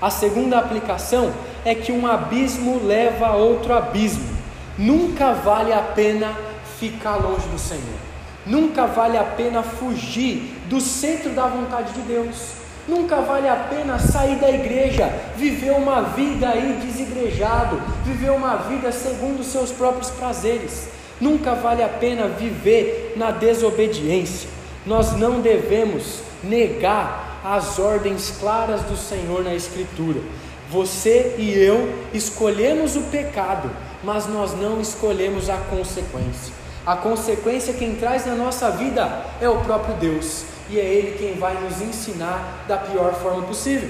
A 0.01 0.09
segunda 0.09 0.59
aplicação 0.59 1.31
é 1.63 1.73
que 1.73 1.93
um 1.93 2.05
abismo 2.05 2.85
leva 2.85 3.27
a 3.27 3.35
outro 3.37 3.73
abismo. 3.73 4.35
Nunca 4.77 5.31
vale 5.31 5.71
a 5.71 5.81
pena 5.81 6.35
ficar 6.79 7.17
longe 7.17 7.47
do 7.47 7.59
Senhor. 7.59 7.99
Nunca 8.45 8.85
vale 8.85 9.17
a 9.17 9.23
pena 9.23 9.61
fugir 9.61 10.57
do 10.69 10.79
centro 10.79 11.31
da 11.31 11.47
vontade 11.47 11.93
de 11.93 12.01
Deus. 12.01 12.53
Nunca 12.87 13.19
vale 13.19 13.49
a 13.49 13.55
pena 13.55 13.99
sair 13.99 14.37
da 14.37 14.49
igreja, 14.49 15.11
viver 15.35 15.71
uma 15.71 16.01
vida 16.01 16.47
aí 16.47 16.79
desigrejado, 16.81 17.81
viver 18.05 18.31
uma 18.31 18.55
vida 18.55 18.91
segundo 18.93 19.41
os 19.41 19.47
seus 19.47 19.71
próprios 19.71 20.09
prazeres. 20.11 20.87
Nunca 21.19 21.53
vale 21.53 21.83
a 21.83 21.89
pena 21.89 22.29
viver 22.29 23.13
na 23.17 23.31
desobediência. 23.31 24.49
Nós 24.85 25.11
não 25.13 25.41
devemos 25.41 26.21
negar 26.41 27.41
as 27.43 27.77
ordens 27.77 28.33
claras 28.39 28.81
do 28.83 28.95
Senhor 28.95 29.43
na 29.43 29.53
Escritura. 29.53 30.21
Você 30.69 31.35
e 31.37 31.51
eu 31.53 31.93
escolhemos 32.13 32.95
o 32.95 33.01
pecado, 33.03 33.69
mas 34.03 34.27
nós 34.27 34.53
não 34.53 34.79
escolhemos 34.79 35.49
a 35.49 35.57
consequência. 35.57 36.56
A 36.87 36.95
consequência 36.95 37.73
quem 37.73 37.95
traz 37.95 38.25
na 38.25 38.33
nossa 38.33 38.71
vida 38.71 39.25
é 39.41 39.49
o 39.49 39.57
próprio 39.57 39.95
Deus, 39.95 40.45
e 40.69 40.79
é 40.79 40.85
Ele 40.85 41.17
quem 41.17 41.33
vai 41.33 41.53
nos 41.61 41.81
ensinar 41.81 42.63
da 42.65 42.77
pior 42.77 43.13
forma 43.15 43.41
possível. 43.41 43.89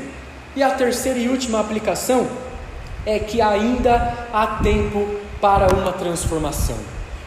E 0.56 0.64
a 0.64 0.72
terceira 0.72 1.20
e 1.20 1.30
última 1.30 1.60
aplicação 1.60 2.28
é 3.06 3.20
que 3.20 3.40
ainda 3.40 4.26
há 4.34 4.48
tempo 4.64 5.08
para 5.40 5.72
uma 5.76 5.94
transformação. 5.94 6.76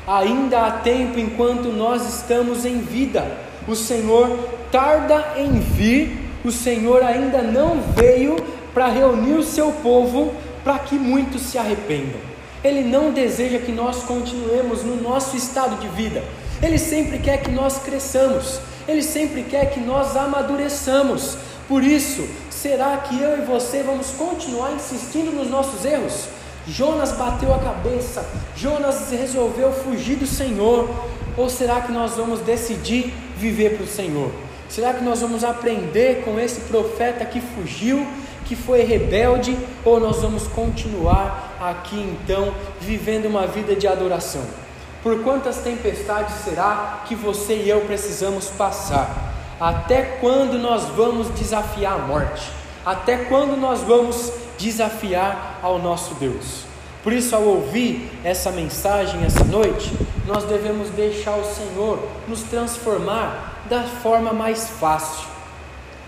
Ainda 0.09 0.66
há 0.66 0.73
tempo 0.73 1.21
enquanto 1.21 1.68
nós 1.68 2.05
estamos 2.16 2.64
em 2.64 2.81
vida. 2.81 3.25
O 3.68 3.77
Senhor 3.77 4.41
tarda 4.73 5.35
em 5.37 5.61
vir, 5.61 6.33
o 6.45 6.51
Senhor 6.51 7.01
ainda 7.01 7.43
não 7.43 7.81
veio 7.95 8.35
para 8.75 8.89
reunir 8.89 9.35
o 9.35 9.45
seu 9.45 9.71
povo 9.71 10.35
para 10.64 10.81
que 10.81 10.97
muitos 10.97 11.43
se 11.43 11.57
arrependam. 11.57 12.30
Ele 12.63 12.83
não 12.83 13.13
deseja 13.13 13.59
que 13.59 13.73
nós 13.73 14.03
continuemos 14.03 14.83
no 14.83 14.97
nosso 14.97 15.37
estado 15.37 15.81
de 15.81 15.89
vida. 15.89 16.23
Ele 16.63 16.79
sempre 16.79 17.19
quer 17.19 17.39
que 17.39 17.51
nós 17.51 17.79
cresçamos. 17.79 18.61
Ele 18.87 19.03
sempre 19.03 19.43
quer 19.45 19.71
que 19.71 19.81
nós 19.81 20.17
amadureçamos. 20.17 21.37
Por 21.67 21.83
isso, 21.83 22.29
será 22.51 22.97
que 22.99 23.21
eu 23.21 23.39
e 23.39 23.43
você 23.43 23.83
vamos 23.83 24.11
continuar 24.11 24.73
insistindo 24.73 25.33
nos 25.33 25.49
nossos 25.49 25.85
erros? 25.85 26.29
Jonas 26.67 27.13
bateu 27.13 27.55
a 27.55 27.59
cabeça, 27.59 28.25
Jonas 28.55 29.11
resolveu 29.11 29.73
fugir 29.73 30.17
do 30.17 30.27
Senhor, 30.27 30.89
ou 31.37 31.49
será 31.49 31.81
que 31.81 31.91
nós 31.91 32.17
vamos 32.17 32.41
decidir 32.41 33.15
viver 33.37 33.77
para 33.77 33.85
o 33.85 33.89
Senhor? 33.89 34.31
Será 34.69 34.93
que 34.93 35.03
nós 35.03 35.21
vamos 35.21 35.43
aprender 35.43 36.23
com 36.25 36.39
esse 36.39 36.61
profeta 36.63 37.25
que 37.25 37.41
fugiu, 37.41 38.07
que 38.45 38.55
foi 38.55 38.83
rebelde, 38.83 39.57
ou 39.85 39.99
nós 39.99 40.21
vamos 40.23 40.47
continuar 40.47 41.49
aqui 41.61 41.97
então 41.97 42.55
vivendo 42.81 43.27
uma 43.27 43.47
vida 43.47 43.77
de 43.77 43.87
adoração? 43.87 44.43
Por 45.03 45.23
quantas 45.23 45.59
tempestades 45.59 46.37
será 46.45 47.05
que 47.07 47.15
você 47.15 47.55
e 47.55 47.69
eu 47.69 47.83
precisamos 47.83 48.49
passar? 48.49 49.33
Até 49.61 50.03
quando 50.21 50.59
nós 50.59 50.85
vamos 50.85 51.29
desafiar 51.31 51.95
a 51.95 52.07
morte? 52.07 52.51
Até 52.85 53.25
quando 53.25 53.57
nós 53.57 53.81
vamos 53.83 54.33
desafiar 54.59 55.59
ao 55.63 55.79
nosso 55.79 56.15
Deus? 56.15 56.65
Por 57.03 57.13
isso, 57.13 57.35
ao 57.35 57.43
ouvir 57.43 58.11
essa 58.23 58.51
mensagem 58.51 59.25
essa 59.25 59.45
noite, 59.45 59.91
nós 60.27 60.45
devemos 60.45 60.91
deixar 60.91 61.37
o 61.37 61.45
Senhor 61.45 61.99
nos 62.29 62.43
transformar 62.43 63.63
da 63.71 63.85
forma 63.85 64.33
mais 64.33 64.69
fácil. 64.69 65.29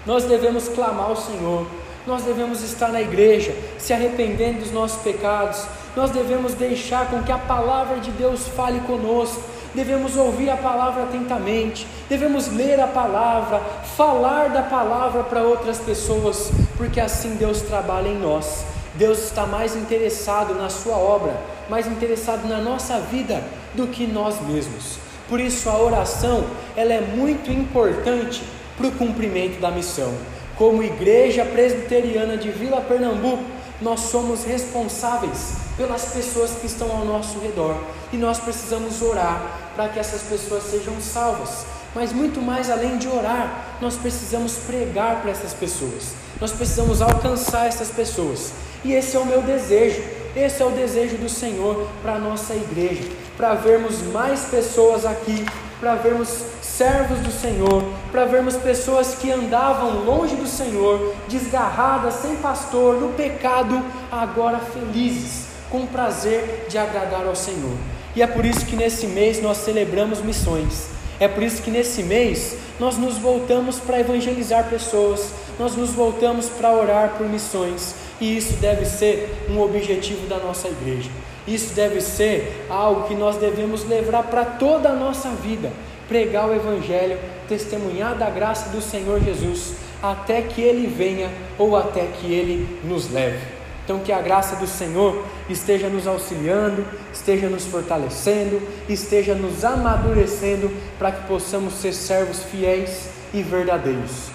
Nós 0.05 0.25
devemos 0.25 0.69
clamar 0.69 1.07
ao 1.07 1.17
Senhor, 1.17 1.67
nós 2.07 2.23
devemos 2.23 2.63
estar 2.63 2.89
na 2.89 3.01
igreja, 3.01 3.55
se 3.79 3.93
arrependendo 3.93 4.61
dos 4.61 4.73
nossos 4.73 5.03
pecados, 5.03 5.65
nós 5.95 6.11
devemos 6.11 6.55
deixar 6.55 7.09
com 7.11 7.23
que 7.23 7.33
a 7.33 7.39
palavra 7.39 7.99
de 7.99 8.11
Deus 8.11 8.49
fale 8.49 8.81
conosco, 8.81 9.43
devemos 9.75 10.17
ouvir 10.17 10.51
a 10.51 10.57
palavra 10.57 11.05
atentamente, 11.05 11.87
devemos 12.09 12.49
ler 12.49 12.81
a 12.81 12.87
palavra, 12.87 13.61
falar 13.97 14.51
da 14.51 14.63
palavra 14.63 15.23
para 15.25 15.43
outras 15.43 15.79
pessoas, 15.79 16.51
porque 16.77 17.01
assim 17.01 17.37
Deus 17.37 17.63
trabalha 17.63 18.09
em 18.09 18.19
nós. 18.19 18.65
Deus 18.95 19.25
está 19.25 19.47
mais 19.47 19.75
interessado 19.75 20.55
na 20.55 20.69
Sua 20.69 20.97
obra, 20.97 21.35
mais 21.69 21.87
interessado 21.87 22.47
na 22.47 22.59
nossa 22.59 23.01
vida 23.01 23.43
do 23.75 23.87
que 23.87 24.07
nós 24.07 24.41
mesmos. 24.41 24.99
Por 25.29 25.41
isso 25.41 25.71
a 25.71 25.79
oração, 25.79 26.45
ela 26.77 26.93
é 26.93 27.01
muito 27.01 27.51
importante 27.51 28.43
para 28.77 28.87
o 28.87 28.93
cumprimento 28.93 29.61
da 29.61 29.71
missão. 29.71 30.13
Como 30.57 30.83
igreja 30.83 31.45
presbiteriana 31.45 32.37
de 32.37 32.51
Vila 32.51 32.81
Pernambuco, 32.81 33.43
nós 33.81 34.01
somos 34.01 34.45
responsáveis 34.45 35.55
pelas 35.77 36.07
pessoas 36.07 36.53
que 36.53 36.67
estão 36.67 36.91
ao 36.91 37.05
nosso 37.05 37.39
redor 37.39 37.77
e 38.13 38.17
nós 38.17 38.39
precisamos 38.39 39.01
orar 39.03 39.43
para 39.75 39.89
que 39.89 39.99
essas 39.99 40.23
pessoas 40.23 40.65
sejam 40.65 41.01
salvas. 41.01 41.65
Mas 41.95 42.13
muito 42.13 42.41
mais 42.41 42.71
além 42.71 42.97
de 42.97 43.09
orar, 43.09 43.77
nós 43.81 43.97
precisamos 43.97 44.57
pregar 44.67 45.21
para 45.21 45.31
essas 45.31 45.53
pessoas, 45.53 46.15
nós 46.41 46.53
precisamos 46.53 47.03
alcançar 47.03 47.67
essas 47.67 47.91
pessoas, 47.91 48.53
e 48.83 48.93
esse 48.95 49.15
é 49.15 49.21
o 49.21 49.27
meu 49.27 49.43
desejo, 49.43 50.03
esse 50.35 50.63
é 50.63 50.65
o 50.65 50.71
desejo 50.71 51.19
do 51.19 51.29
Senhor 51.29 51.87
para 52.03 52.15
a 52.15 52.19
nossa 52.19 52.55
igreja, 52.55 53.03
para 53.37 53.55
vermos 53.55 54.01
mais 54.05 54.47
pessoas 54.47 55.05
aqui, 55.05 55.45
para 55.83 55.97
vermos 55.97 56.29
servos 56.63 57.19
do 57.19 57.33
Senhor, 57.33 57.83
para 58.13 58.25
vermos 58.25 58.55
pessoas 58.55 59.17
que 59.17 59.33
andavam 59.33 60.05
longe 60.05 60.37
do 60.37 60.47
Senhor, 60.47 61.13
desgarradas, 61.29 62.15
sem 62.15 62.37
pastor, 62.37 63.01
no 63.01 63.09
pecado, 63.15 63.85
agora 64.09 64.61
felizes, 64.61 65.47
com 65.69 65.85
prazer 65.85 66.67
de 66.69 66.79
agradar 66.79 67.27
ao 67.27 67.35
Senhor. 67.35 67.77
E 68.15 68.23
é 68.23 68.29
por 68.29 68.45
isso 68.45 68.65
que 68.65 68.77
nesse 68.77 69.09
mês 69.09 69.43
nós 69.43 69.57
celebramos 69.57 70.23
missões. 70.23 70.87
É 71.19 71.27
por 71.27 71.43
isso 71.43 71.61
que 71.61 71.71
nesse 71.71 72.05
mês 72.05 72.59
nós 72.79 72.97
nos 72.97 73.19
voltamos 73.19 73.81
para 73.81 73.99
evangelizar 73.99 74.69
pessoas, 74.71 75.33
nós 75.59 75.75
nos 75.75 75.91
voltamos 75.91 76.49
para 76.49 76.73
orar 76.73 77.15
por 77.19 77.29
missões, 77.29 77.97
e 78.21 78.37
isso 78.37 78.53
deve 78.61 78.85
ser 78.85 79.47
um 79.51 79.61
objetivo 79.61 80.29
da 80.29 80.39
nossa 80.39 80.69
igreja. 80.69 81.11
Isso 81.47 81.75
deve 81.75 82.01
ser 82.01 82.67
algo 82.71 83.09
que 83.09 83.15
nós 83.15 83.37
devemos 83.37 83.85
levar 83.89 84.25
para 84.25 84.45
toda 84.45 84.91
a 84.91 84.95
nossa 84.95 85.29
vida, 85.31 85.73
pregar 86.09 86.49
o 86.49 86.55
evangelho, 86.55 87.19
testemunhar 87.49 88.15
da 88.15 88.31
graça 88.31 88.71
do 88.71 88.81
Senhor 88.81 89.21
Jesus, 89.21 89.75
até 90.03 90.43
que 90.43 90.61
ele 90.61 90.87
venha 90.87 91.31
ou 91.59 91.77
até 91.77 92.07
que 92.07 92.33
ele 92.33 92.81
nos 92.85 93.11
leve. 93.11 93.41
Então, 93.85 93.99
que 93.99 94.13
a 94.13 94.21
graça 94.21 94.57
do 94.57 94.67
Senhor 94.67 95.25
esteja 95.49 95.89
nos 95.89 96.07
auxiliando, 96.07 96.85
esteja 97.13 97.49
nos 97.49 97.67
fortalecendo, 97.67 98.63
esteja 98.89 99.35
nos 99.35 99.65
amadurecendo 99.65 100.71
para 100.99 101.11
que 101.11 101.27
possamos 101.27 101.75
ser 101.75 101.93
servos 101.93 102.45
fiéis 102.45 103.09
e 103.35 103.43
verdadeiros. 103.43 104.32